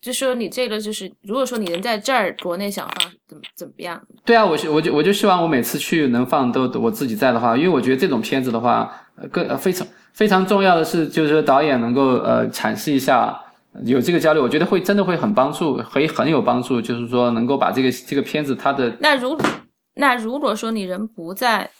[0.00, 4.02] 就说你这个就是，如果说你人在这儿，国内想放怎么怎么样？
[4.24, 9.86] 对啊，我是我就我就希望我每次去能放都我自己在的话，因为我觉得这种片子的话，呃更呃非常
[10.20, 13.40] 非常重要的是，就是说导演能够呃阐释一下，
[13.86, 19.34] 有这个交流，我觉得会真的会很帮助，会很有帮助，就是说能够把这个这个片子它的那如
[19.94, 21.70] 那如果说你人不在，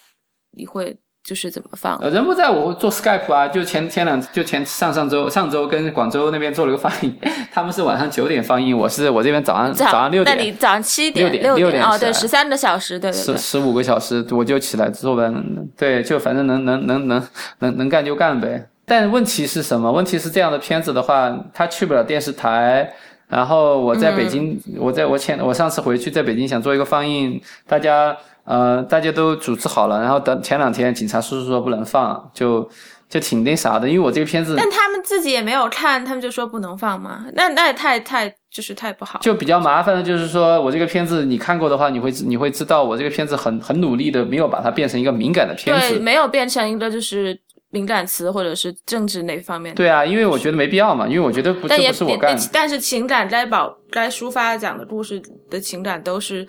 [0.56, 1.96] 你会就是怎么放？
[1.98, 7.14] 呃人不在我做 Skype 啊，就前前两就前上上周上周跟广州那边做了个放映，
[7.52, 10.36] 他们是晚上九点放映，我是我这边早上早上六点。
[10.36, 13.36] 那你早上七点六点六点哦，对，十三个小时，对对对。
[13.36, 15.32] 十十五个小时我就起来做完，
[15.76, 18.68] 对，就反正能能能能能能干就干呗。
[18.86, 19.92] 但问题是什么？
[19.92, 22.92] 问题是这样的片子的话，它去不了电视台。
[23.28, 32.68] 然后我在北京，我在我前我上次回去在北京想做一个放映，大家呃大家都组织好了，然后等前两天警察叔叔说不能放，就
[33.08, 37.26] 就挺那啥的，因为我这个片子但他们自己也没有看，他们就说不能放嘛？
[37.34, 39.18] 那那也太太就是太不好。
[39.20, 45.98] 就比较麻烦的，就是说我这个片子你看过的话，你会你会知道我这个片子很很努力的没有把它变成一个敏感的片对，子。
[45.98, 47.38] 没有变成一个就是
[47.70, 49.76] 敏感词或者是政治那方面的。
[49.76, 52.48] 对啊，因为我觉得没必要嘛，因为我觉得不是不是我干的。
[52.52, 56.46] 但是情感该保该抒发讲的故事的情感都是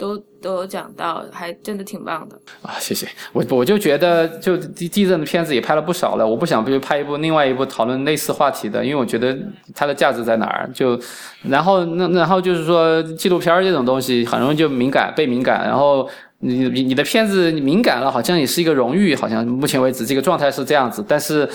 [0.00, 2.34] 都都有讲到，还真的挺棒的。
[2.62, 9.36] 啊，谢谢我，我就觉得就地地震的片子也拍了不少了，我不想不就拍一部另外一部讨论类似话题的，因为我觉得
[9.74, 10.68] 它的价值在哪儿？
[10.72, 10.98] 就
[11.42, 21.46] 然后那然后就是说纪录片儿这种东西很容易就敏感被敏感，然后你你你的片子敏感了，好像也是一个荣誉，好像目前为止这个状态是这样子，但是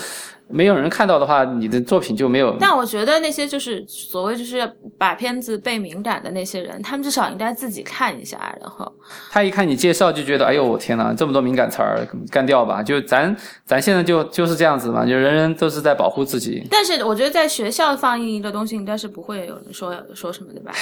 [0.48, 2.56] 没有人看到的话，你的作品就没有。
[2.60, 8.90] 但我觉得那些就是所谓就是把片子被敏感的那些人，他们至少应该自己看一下，然后
[9.30, 12.82] 他一看你介绍就觉得，哎呦我天呐，这么多敏感词儿，干掉吧！
[12.82, 16.66] 就咱咱现在就就是这样子嘛，就人人都是在保护自己。
[16.70, 20.72] 但是我觉得在学校放映一个东西，应该是不会有人说说什么的吧？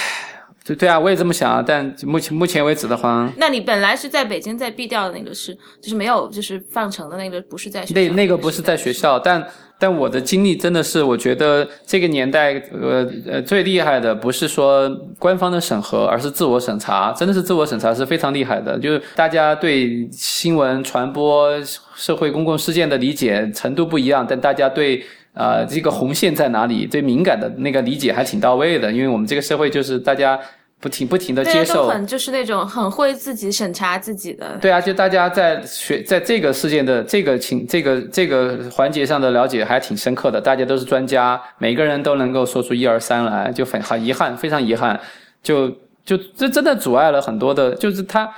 [0.64, 9.46] 对对啊，我也这么想啊，但目前目前为止的话，那你本来是在北京在 B 调的那个是，就是没有就是放成的那个，不是在学校那那个不是在学校，但
[9.78, 14.88] 但我的经历真的是，我觉得这个年代，呃呃，最厉害的不是说
[15.18, 18.78] 官方的审核，而是自我审查，真的是自我审查是非常厉害的。
[18.78, 21.50] 就是大家对新闻传播、
[21.94, 25.04] 社会公共事件的理解程度不一样，但大家对。
[25.34, 26.86] 呃，这个红线在哪里？
[26.86, 30.38] 对敏感的那个理解还挺到位的，因为我们这个社会就是大家
[30.80, 34.56] 不停不停的接受，就是那种很会自己审查自己的。
[34.60, 45.00] 对啊，就大家在学在这个事件的这个情这个这个环节上的了解还挺深刻的，大家都是专家，每个人都能够说出一二三来，就很很遗憾，非常遗憾，
[45.42, 45.68] 就
[46.04, 48.30] 就这真的阻碍了很多的，就是他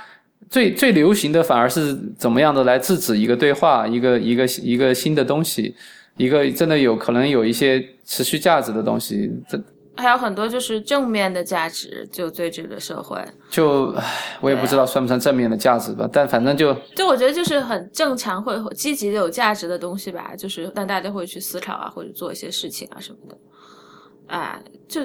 [0.49, 5.75] 最最流行的反而是怎么样的来制止一个对话，一个一个一个新的东西，
[6.17, 9.61] 一个真的有可能有一些持续价值的东西，这
[9.95, 14.03] 还有很多就是正面的价值，就对这个社会，就唉
[14.41, 23.37] 我也不知道算不算正面的价值吧，但反正就就我觉得就是很正常会积极的有价值的东西吧，就是让大家会去思考啊，或者做一些事情啊什么的，
[24.27, 25.01] 啊，就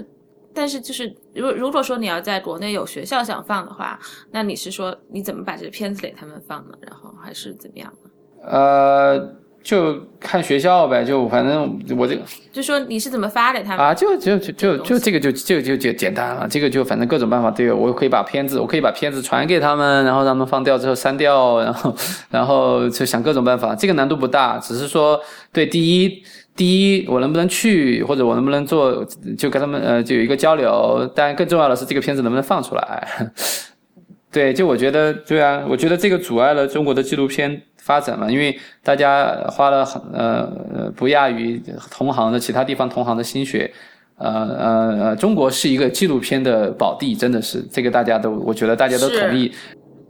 [0.53, 3.99] 但是就是如如果说你要在国内有学校想放的话，
[4.31, 6.75] 那你是说你怎么把这个片子给他们放呢？
[6.83, 8.11] 然后还是怎么样呢？
[8.45, 12.23] 呃就看学校呗，就反正我这个。
[12.53, 13.79] 就说你是怎么发给他们？
[13.79, 21.95] 啊，就就就就就这个就就就就简单了，这个就反正各种办法都有，我可以把片子，我可以把片子传给他们，然后让他们放掉之后删掉，然后
[22.31, 25.19] 然后就想各种办法，这个难度不大，只是说
[25.53, 26.23] 对第一
[26.55, 29.05] 第一我能不能去，或者我能不能做，
[29.39, 33.09] 就跟他们呃就有一个交流，但更重要的是这个片子能不能放出来。
[34.31, 41.61] 对，就我觉得，对啊，我觉得这个阻碍了中国的纪录片发展嘛，因为大家花了很呃呃不亚于
[41.91, 43.71] 同行的其他地方同行的心血，
[44.17, 49.53] 呃呃呃，中国是一个纪录片的宝地，真的是这个大家都，我觉得大家都同意。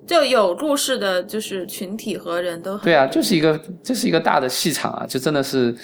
[0.06, 5.74] 就有故事的，就是群体和人都很对啊，就是一个这是一个大的戏场啊，就真的是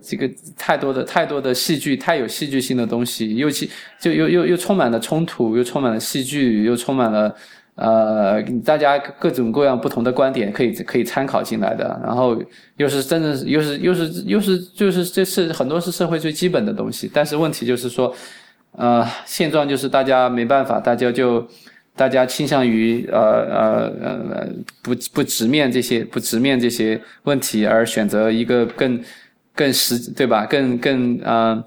[0.00, 0.26] 这个
[0.56, 3.68] 太多的太多的戏剧，太有戏剧性的东西，尤其
[4.00, 7.34] 就又又又充满了冲突，又充满了戏剧，又充满了。
[7.76, 12.40] 呃，大家各种各样不同的观点可以可以参考进来的，然后
[12.76, 18.14] 又是真的又是又是又是就是这是很多是社会最基本的东西，但是问题就是说，
[18.72, 21.44] 呃，现状就是大家没办法，大家就
[21.96, 23.92] 大家倾向于呃呃
[24.32, 24.48] 呃
[24.80, 29.00] 不不直面这些不直面这些问题，而选择一个更
[29.54, 30.46] 更实对吧？
[30.46, 31.64] 更更呃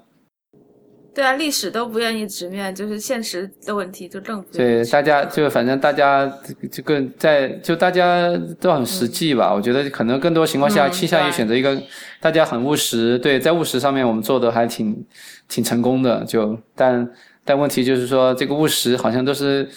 [1.14, 6.32] 对啊，历史都不愿意直面，就是现实的问题就更不对大家就反正大家
[6.70, 8.30] 这个在就大家
[8.60, 9.52] 都很实际吧。
[9.52, 11.76] 我觉得可能更多情况下倾向于选择一个
[12.20, 13.18] 大家很务实。
[13.18, 15.04] 对，在务实上面我们做的还挺
[15.48, 16.24] 挺成功的。
[16.24, 17.10] 就但
[17.44, 19.68] 但问题就是说，这个务实好像都是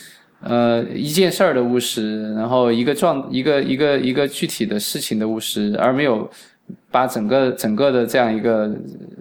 [0.42, 6.30] 呃一件事儿的务实，然后一个状一个一个一个具体的事情的务实，而没有。
[6.90, 8.70] 把整个整个的这样一个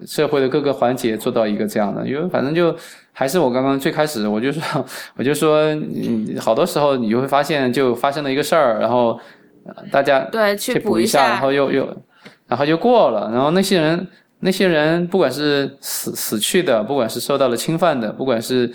[0.05, 2.75] 社会的各个环节做到一个这样的，因为反正就
[3.13, 4.85] 还是我刚刚最开始我就说
[5.15, 9.19] 我就说， 嗯，好多时候你就会发现就发生了一个事儿，然后
[9.91, 11.87] 大家对去补一下，然后又又
[12.47, 14.07] 然后就过了，然后那些人
[14.39, 18.69] 那些人不管是死死去的，不管是受到了侵犯的，不管是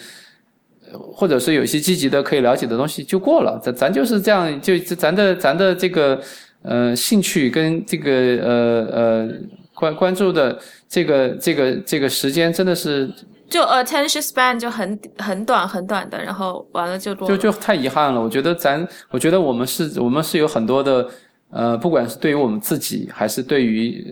[0.93, 6.21] 或者是有一些积极的可以了解的东西就过了，咱咱就是这样，就咱的咱的这个。
[6.67, 9.29] 呃，兴趣跟这个呃呃
[9.73, 10.59] 关关注的
[10.89, 13.09] 这个这个这个时间真的是
[13.49, 18.21] 就 attention span 就很很短很短的，然后完了就就就太遗憾了。
[18.21, 21.09] 我觉得咱，我觉得我们是我们是有很多的
[21.51, 24.05] 呃，不管是对于我们自己，还是对于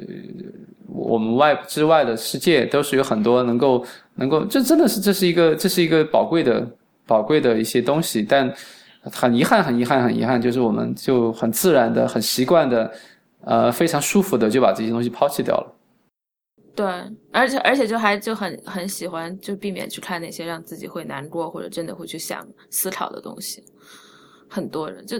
[0.86, 3.84] 我们外之外的世界，都是有很多能够
[4.14, 6.64] 能够，这真的是这是一个这是一个宝贵的
[7.05, 8.55] 宝贵的一些东西，但。
[9.12, 12.92] 很遗憾，很遗憾，很遗憾，就是我们就很自然的、很习惯的，
[13.42, 15.74] 呃，非常舒服的就把这些东西抛弃掉了。
[16.74, 16.86] 对，
[17.32, 23.62] 而且而且就还就很很喜欢，就避免去看那些让自己会难过或者真的会去想思考的东西。
[24.48, 25.16] 很多人就。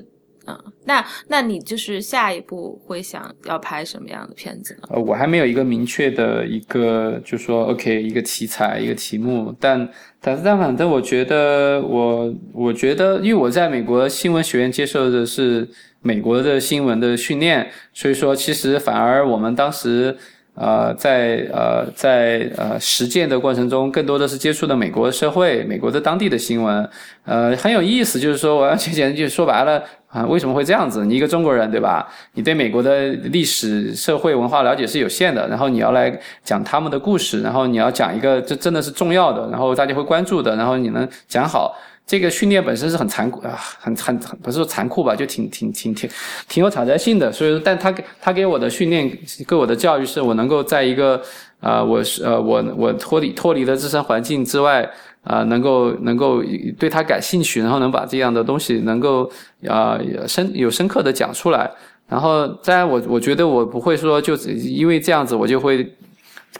[0.47, 4.89] 嗯，那那你就是下一步会想要拍什么样的片子呢？
[4.91, 9.89] 呃，我还没有一个明确的一个，就说 OK 一个题材一个题目，但
[10.21, 15.69] 但但反正我觉得我我觉得，因为我在美国新闻学院接受的是
[16.01, 20.17] 美国的新闻的训练，所以说其实反而我们当时。
[20.55, 26.89] 呃，在呃在呃实践的过程中，更多的是接触的美国社会、美国的当地的新闻，
[27.25, 28.21] 呃很有意思。
[28.21, 31.05] 就是说，我要简单就说白了啊，为什么会这样子？
[31.05, 32.09] 你一个中国人对吧？
[32.35, 41.77] 你对美国的历史、社会、文化了解是有限的，然后你要来讲他们的故事，然后你要讲一个这真的是重要的，然后大家会关注的，然后你能讲好。
[42.07, 46.09] 这个训练本身是很残酷啊，很很很不是说残酷吧，就挺挺挺挺
[46.47, 47.33] 挺有挑战性的。
[47.33, 49.11] 所以，但他给他给我的训练，
[49.49, 51.21] 给我的教育是我能够在一个
[51.61, 54.87] 啊，我是呃我我脱离脱离了自身环境之外
[55.23, 56.43] 啊，能够能够
[56.79, 59.31] 对他感兴趣，然后能把这样的东西能够
[59.67, 59.99] 啊
[60.29, 61.71] 深有深刻的讲出来。
[62.07, 65.91] 然后，当然我我觉得我不会说就因为这样子我就会。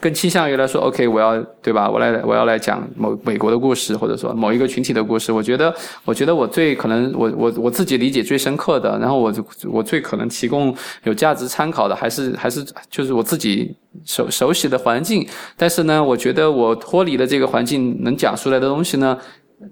[0.01, 1.89] 更倾向于来说，OK，我要对吧？
[1.89, 5.31] 我来，我要来讲某美国的故事，或者说某一个群体的故事。
[5.31, 5.73] 我觉得，
[6.03, 9.33] 我觉得我最可能，我我我自己理解最深刻的，然后我
[9.71, 13.75] 我最可能提供有价值参考的，还是还是就是我自己
[14.05, 15.25] 熟熟悉的环境。
[15.55, 19.17] 但是呢，我觉得我脱离了这个环境，能讲出来的东西呢，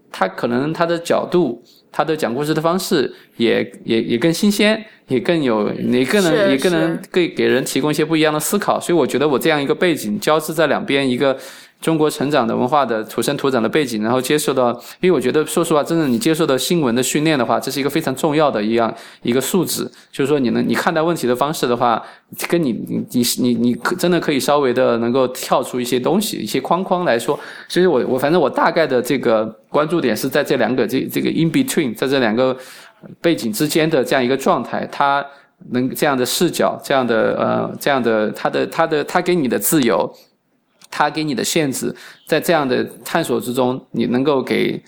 [0.09, 1.61] 它可能它的角度。
[1.94, 8.80] 他的讲故事的方式也也也更新鲜，也更有，也更能也更能给给人提供一些不一样的思考。
[8.80, 11.38] 所以我觉得我这样一个背景交织在两边，一个
[11.84, 14.72] 中国成长的文化的土生土长的背景，然后接受到，
[15.02, 22.02] 因为我觉得说实话，真正你接受到新闻的训练的话，这是一个非常重要的一样一个素质，就是说你能你看待问题的方式的话，
[22.48, 27.38] 跟你你你你你真的可以稍微的能够跳出一些东西，一些框框来说。
[27.68, 29.54] 所以我我反正我大概的这个。
[29.74, 32.56] 关注点是在这两个这这个 in between，在这两个
[33.20, 35.26] 背景之间的这样一个状态，它
[35.72, 40.08] 能这样的视角，这样的呃这样的它的它的它给你的自由，
[40.96, 41.94] 他给你的限制，
[42.28, 44.80] 在这样的探索之中，你能够给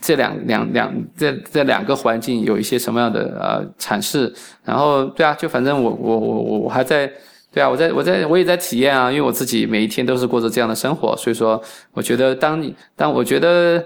[0.00, 4.30] 这两两两这这两个环境有一些什么样的呃阐释？
[4.62, 7.10] 然后对啊，就反正我我我我我还在
[7.50, 13.82] 对啊，我在我在我也在体验啊，因为我自己每一天都是过着这样的生活，所以说我觉得当你当我觉得。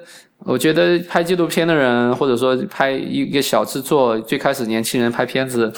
[0.47, 5.71] 我觉得拍纪录片的人，或者说拍一个小制作，最开始年轻人拍片子。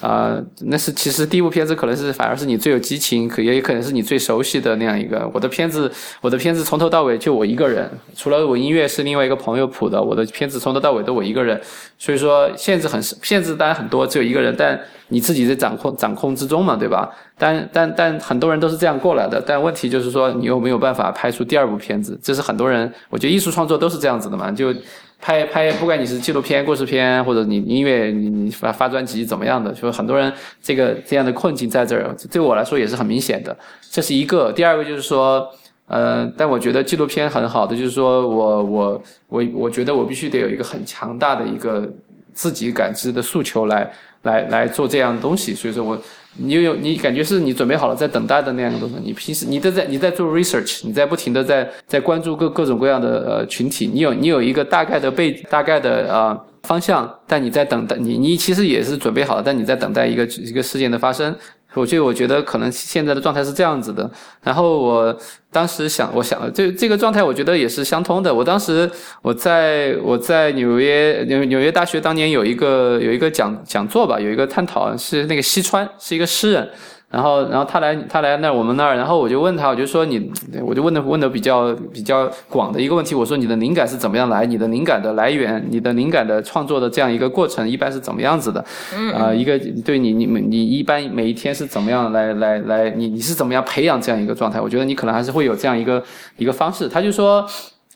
[0.00, 5.28] 啊，那是其实第一部片子可能是反而是你最有激情，可也也可能是你最熟悉的那样一个。
[5.34, 5.90] 我的片子，
[6.20, 11.60] 我的片子从头到尾就我一个人，除了我音乐是另外一个朋友谱的，我的片子从头到尾都我一个人。
[11.98, 17.10] 所以说限制很限制，当然很多，只有一个人，但你自己在掌控掌控之中嘛，对吧？
[17.36, 22.16] 但但但很多人都是这样过来的，但问题就是说你有没有办法拍出第二部片子？
[22.22, 24.72] 这是很多人，我觉得艺术创作都是这样子的嘛，就。
[25.20, 33.56] 拍拍，不管你是纪录片、故事片，或者你音乐，你你发发专辑怎么样的，就是很多人这个这样的困境在这儿，对我来说也是很明显的。
[33.90, 35.46] 这是一个，第二个就是说，
[35.86, 41.88] 呃，但我觉得纪录片很好的就是说我我我我觉得我必须得有一个很强大的一个
[42.32, 43.90] 自己感知的诉求来。
[44.22, 45.54] 来来做这样的东西。
[45.54, 45.96] 所以说我
[46.38, 48.94] 你有你感觉是你准备好了在等待的那样的东西。
[49.04, 56.38] 你平时你都在你在做 research，你在不停的在在关注各各种各样的呃群体，你有你有一个大概的背大概的啊。
[56.64, 61.34] 方向，但你在等待你，你其实也是准备好了，但你在等待一个一个事件的发生。
[61.78, 64.10] 我就我觉得可能现在的状态是这样子的。
[64.42, 65.16] 然后我
[65.50, 68.34] 当时想，我想这这个状态，我觉得也是相通的。
[68.34, 68.90] 我当时
[69.22, 76.68] 我在我在纽约纽纽约大学当年有一个有一个讲讲座吧，有一个探讨是那个西川是一个诗人。
[77.10, 80.30] 然后，然后他来，他来那我们那儿，然后我就问他，我就说你，
[80.62, 84.44] 我就问的问的比较比较广的一个问题，我说你的灵感是怎么样来？
[84.44, 88.62] 你的灵感的来源，你的灵感的创作的这样一个过程，一般是怎么样子的？
[88.94, 94.60] 嗯，啊，一个对你，你你一般每一天是怎么样来来来，你你是怎么样培养这样一个状态？
[94.60, 96.04] 我觉得你可能还是会有这样一个
[96.36, 96.86] 一个方式。
[96.90, 97.42] 他就说，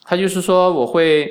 [0.07, 1.31] 他就是说我会，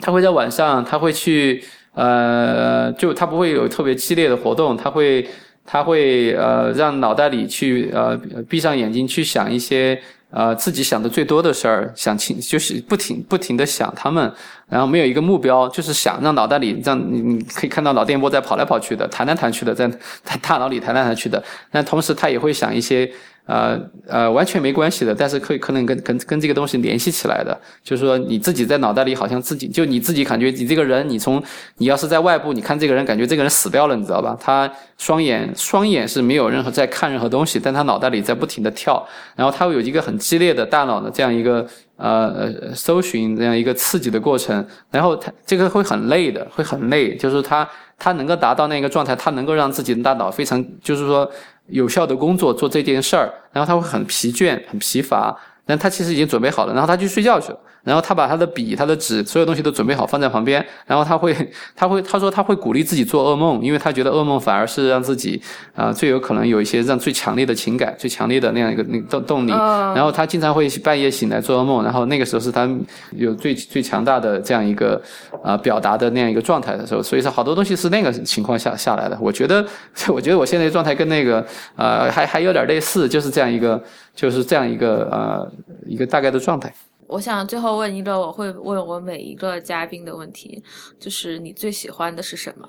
[0.00, 1.64] 他会在晚上，他会去，
[1.94, 5.26] 呃，就他不会有特别激烈的活动，他会。
[5.66, 8.16] 他会呃让脑袋里去呃
[8.48, 10.00] 闭上眼睛去想一些
[10.30, 14.32] 呃自己想的最多的事儿，想清就是不停不停的想他们，
[14.68, 19.88] 然后没有一个目标，就是想让脑袋里让你你可以看到脑电波在跑来跑去的，弹来弹去的，在
[20.22, 21.42] 在大脑里弹来弹去的，
[21.72, 23.10] 那同时他也会想一些。
[23.46, 31.40] 呃呃，完全没关系的，但是可以可能跟跟跟这个东西联系起来的，就是说你自己在脑袋里好像自己就你自己感觉你这个人，你从
[31.78, 34.36] 你要是在外部你看这个人，感觉这个人死掉了，你知道吧？
[34.40, 41.64] 他双眼双眼是没有任何在看任何东西，但他脑袋里在不停的跳，然后他会有一个很激烈的大脑的这样一个
[41.96, 51.30] 呃呃搜寻这样一个刺激的过程，然后他这个会很累的，会很累，就是他他能够达到那个状态，他能够让自己的大脑非常就是说。
[51.68, 57.58] 有效的工作做这件事儿，然后他会很疲倦、很疲乏，但他其实已经准备好了，然后他去睡觉去了。
[57.86, 60.64] 然后他把他的笔、他的纸，所有东西都准备好放在旁边。
[60.86, 61.32] 然后他会，
[61.76, 65.40] 他会，他说他会鼓励自己做噩梦，因为他觉得噩梦反而是让自己
[65.76, 69.52] 啊最有可能有一些让最强烈的情感、最强烈的那样一个那动动力。
[69.52, 72.68] 然后他经常会半夜醒来做噩梦，然后那个时候是他
[73.12, 75.00] 有最最强大的这样一个
[75.44, 77.00] 啊表达的那样一个状态的时候。
[77.00, 79.16] 所以说好多东西是那个情况下下来的。
[79.20, 79.64] 我觉得，
[80.12, 83.80] 我觉得我现在状态跟那个呃还还有点类似，就是这样一个
[84.12, 85.48] 就是这样一个呃
[85.86, 86.72] 一个大概的状态。
[87.06, 90.62] 我想最后问一个，我会问我每一个嘉宾的问题，
[90.98, 92.68] 就是你最喜欢的是什么？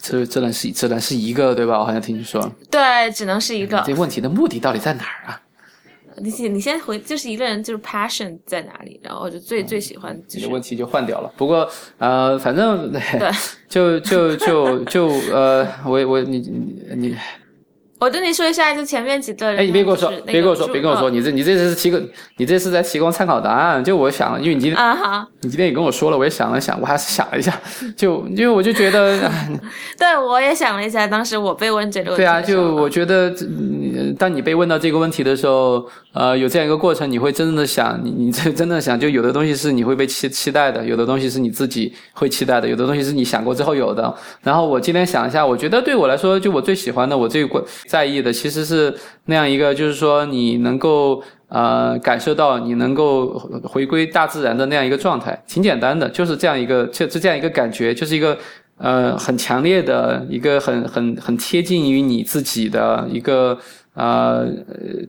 [0.00, 1.78] 这这能是这能是一个对吧？
[1.78, 2.40] 我好像听你说。
[2.70, 3.82] 对，只能是一个。
[3.86, 5.42] 这问题的目的到底在哪儿啊？
[6.20, 10.20] 你先你先回，就是一个人就是 passion 在哪里，然后就最最喜欢。
[10.28, 11.32] 这个问题就换掉了。
[11.36, 13.00] 不过呃，反正对，
[13.68, 16.38] 就就就就呃，我我你
[16.96, 17.16] 你。
[18.00, 19.58] 我跟你说一下，就前面几个人。
[19.58, 22.00] 哎，你别跟我说，别跟我说，别跟我说，你这你这是提供，
[22.36, 23.82] 你这是在提供参考答案。
[23.82, 27.52] 就我想，因为你今天啊好，你今天也跟我说了，我也想了想，我还是想了一下，
[27.96, 29.18] 就因为我就觉得，
[29.98, 32.22] 对我也想了一下，当时我被问这个问题。
[32.22, 33.34] 对啊，就我觉得，
[34.16, 44.14] 当你被问到这个问题的时候，呃，有这样一个过程，你会真正的想，你你这真的想，就有的东西是你会被期期待的，有的东西是你自己会期待的，有的东西是你想过之后有的。
[44.42, 48.68] 然后我今天想一下，我觉得对我来说，就我最喜欢的，我最过在意的，其实。
[48.68, 53.28] 是那样一个，就是说你能够呃感受到，你能够
[53.62, 58.36] 回归大自然的那样一个状态，挺简单的，就是这样一个，就是这样一个感觉，就是一个
[58.76, 63.58] 呃很强烈的一个很很很贴近于你自己的一个
[63.94, 64.46] 呃，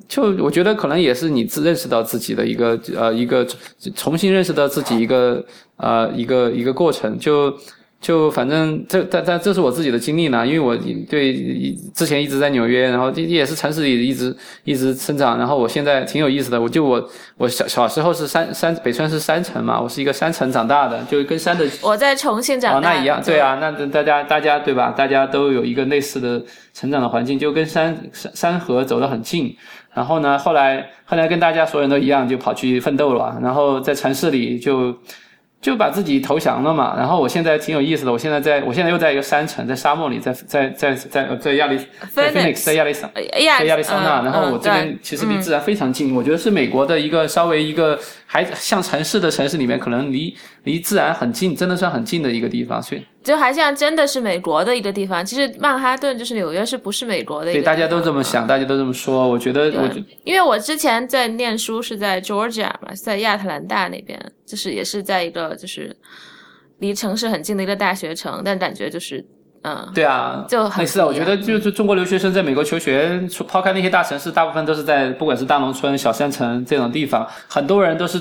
[0.07, 3.45] 就我觉得可能也是你自认识到自己的一个呃一个
[3.93, 5.43] 重新认识到自己一个
[5.75, 7.53] 呃一个一个过程，就。
[8.01, 10.73] 就反正这但但这是我自己的经历呢，因为我
[11.09, 14.33] 对之前一直在纽约，然后也是城市里一直
[14.63, 24.93] 一直生长，然后我现在挺有意思的，我就我我小小时候是山山北川是山城嘛，我是一个山城长大的，就跟山的我在重庆长大，那一样，对啊，那大家大家对吧？
[24.95, 26.41] 大家都有一个类似的
[26.73, 29.53] 成长的环境，就跟山山山河走得很近，
[29.93, 34.95] 然后呢，后来后来跟大家所有人都一样，就跑去奋斗了，然后在城市里就。
[35.61, 41.77] 就把自己投降了嘛，然后我现在挺有意思的，我现在在我现在又在一个山城，在沙漠里，在在在在在亚利
[42.13, 50.33] 在 Phoenix 在亚利桑在亚利桑那，然后我这边其实离自然非常近，我觉得是美国的一个稍微一个还像城市的城市里面，可能离
[50.63, 53.03] 离自然很近，真的算很近的一个地方，所以。
[53.21, 57.51] 就还像真的是美国的一个地方，其实曼哈顿就是纽约，是不是美国的？
[57.51, 59.27] 对，大家都这么想，大家都这么说。
[59.27, 59.89] 我觉得，我
[60.23, 64.17] 因为我之前在念书是在 Georgia 嘛，在亚特兰大那边，
[64.49, 65.95] 就是也是在一个就是
[66.79, 69.23] 离城市很近的一个大学城，但感觉就是
[69.61, 71.05] 嗯，对啊，就很类似啊。
[71.05, 78.17] 我觉得就是中国留学生在美国求学，除抛开那些大城市，大部分都是在不管是大农村、小县城这种地方，很多人都是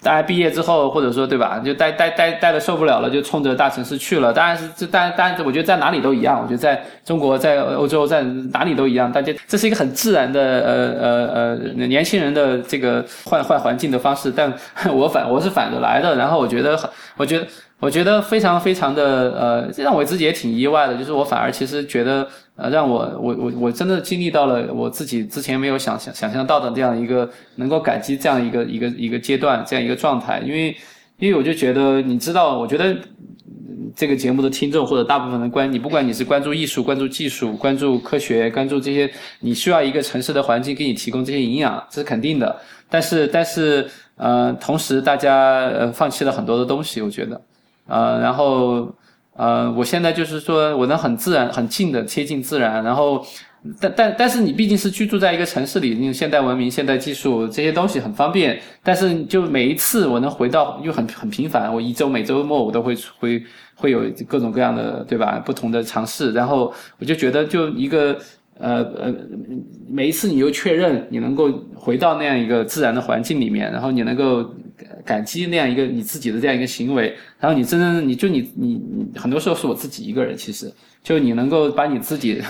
[0.00, 4.32] 大家毕业之后，或者说对吧，就待待待待的受不了了，就冲着大城市去了。
[4.32, 6.40] 当然是这当然当然，我觉得在哪里都一样。
[6.40, 14.32] 我觉得在中国、在欧洲、在哪里都一样，大家这是一个很自然的呃呃呃年轻人的这个换换环境的方式。
[14.34, 14.52] 但
[14.94, 17.44] 我反我是反着来的，然后我觉得很，我觉得。
[17.78, 30.74] 我觉得非常非常的呃，这让我自己也挺意外的，就是我反而其实觉得呃，让我我我我真的经历到了我自己之前没有想想想象到的这样一个能够感激这样一个一个一个阶段这样一个状态，因为
[31.18, 32.96] 因为我就觉得你知道，我觉得
[33.94, 39.10] 这个节目的听众或者大部分的关你不管你是关注艺术、关注技术、关注科学、关注这些，
[39.40, 42.56] 你需要一个城市的环境给你提供这些营养，这是肯定的。
[42.88, 43.86] 但是但是
[44.16, 47.38] 呃，同时大家呃放弃了很多的东西，我觉得。
[47.86, 48.94] 呃，然后
[49.34, 53.24] 呃，我现在就是说，我能很自然、很近的贴近自然，然后，
[53.80, 63.42] 但但但是你毕竟是居住在一个城市里，因为现代文明、现代技术这些东西很方便，但是就每一次我能回到又很很频繁，我一周每周末我都会会
[63.74, 65.42] 会有各种各样的对吧？
[65.44, 68.16] 不同的尝试，然后我就觉得就一个。
[68.58, 69.14] 呃呃，
[69.88, 74.54] 每一次你又确认你能够回到那样一个自然的环境里面，然后你能够
[75.04, 80.72] 感激那样一个你自己的这样一个行为，然后你真正你就你你你很多时候是我自己一个人，其实
[81.02, 82.42] 就你能够把你自己，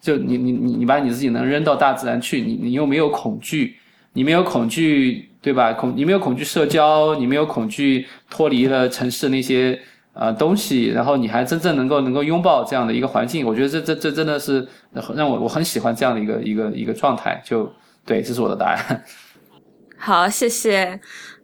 [0.00, 3.74] 就你你你你把你自己能扔到大自然去，你你又没有恐惧，
[4.12, 5.72] 你没有恐惧，对吧？
[5.72, 9.78] 恐你没有恐惧社交，你没有恐惧脱离了城市那些。
[10.18, 14.66] 呃，东西，然后你还真正能够能够拥抱这样的一个环境，我觉得这这这真的是
[15.14, 17.72] 让我我很喜欢这样的一个一个一个状态，就
[18.04, 19.04] 对，这是我的答案。
[19.96, 21.00] 好，谢谢。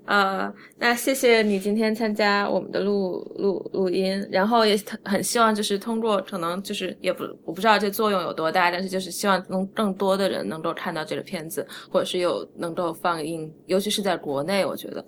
[0.07, 15.03] 呃，那谢谢你今天参加我们的录录录音，然后也很希望就是通过可能就是也不我不知道这作用有多大，但是就是希望能更多的人能够看到这个片子，或者是有能够放映，尤其是在国内，我觉得。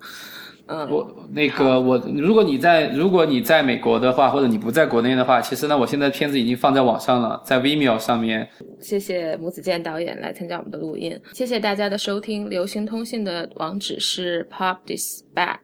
[0.69, 8.45] 嗯，我那个我，如果你在如果你在美国的话，或者你不在国内的话，其实呢，我现在片子已经放在网上了，在 Vimeo 上面。
[8.81, 12.49] 谢谢母子健导演来参加我们的录音，谢谢大家的收听。
[12.49, 15.57] 流行通信的网址是 popdispatch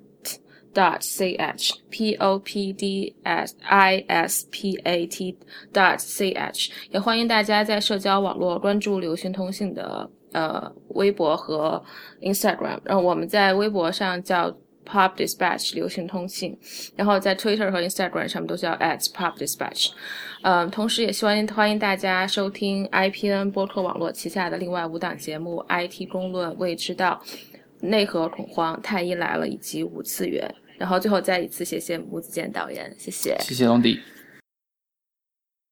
[0.73, 5.37] dot ch，p o p d s i s p a t
[5.73, 11.83] dot ch，也欢迎大家在社交网络关注流行通信的呃微博和
[12.21, 14.55] Instagram，然后我们在微博上叫。
[14.85, 16.57] Pop Dispatch 流行通信，
[16.95, 19.91] 然后在 Twitter 和 Instagram 上面都叫 at Pop Dispatch。
[20.41, 27.21] 嗯，同时也希望欢迎大家收听 IPN 播客网络旗下的另外五档节目：IT 公论、未知道、
[27.81, 30.53] 内核恐慌、太医来了以及五次元。
[30.77, 33.99] 然后最后再一次谢谢母子健导演，谢谢，谢谢龙迪。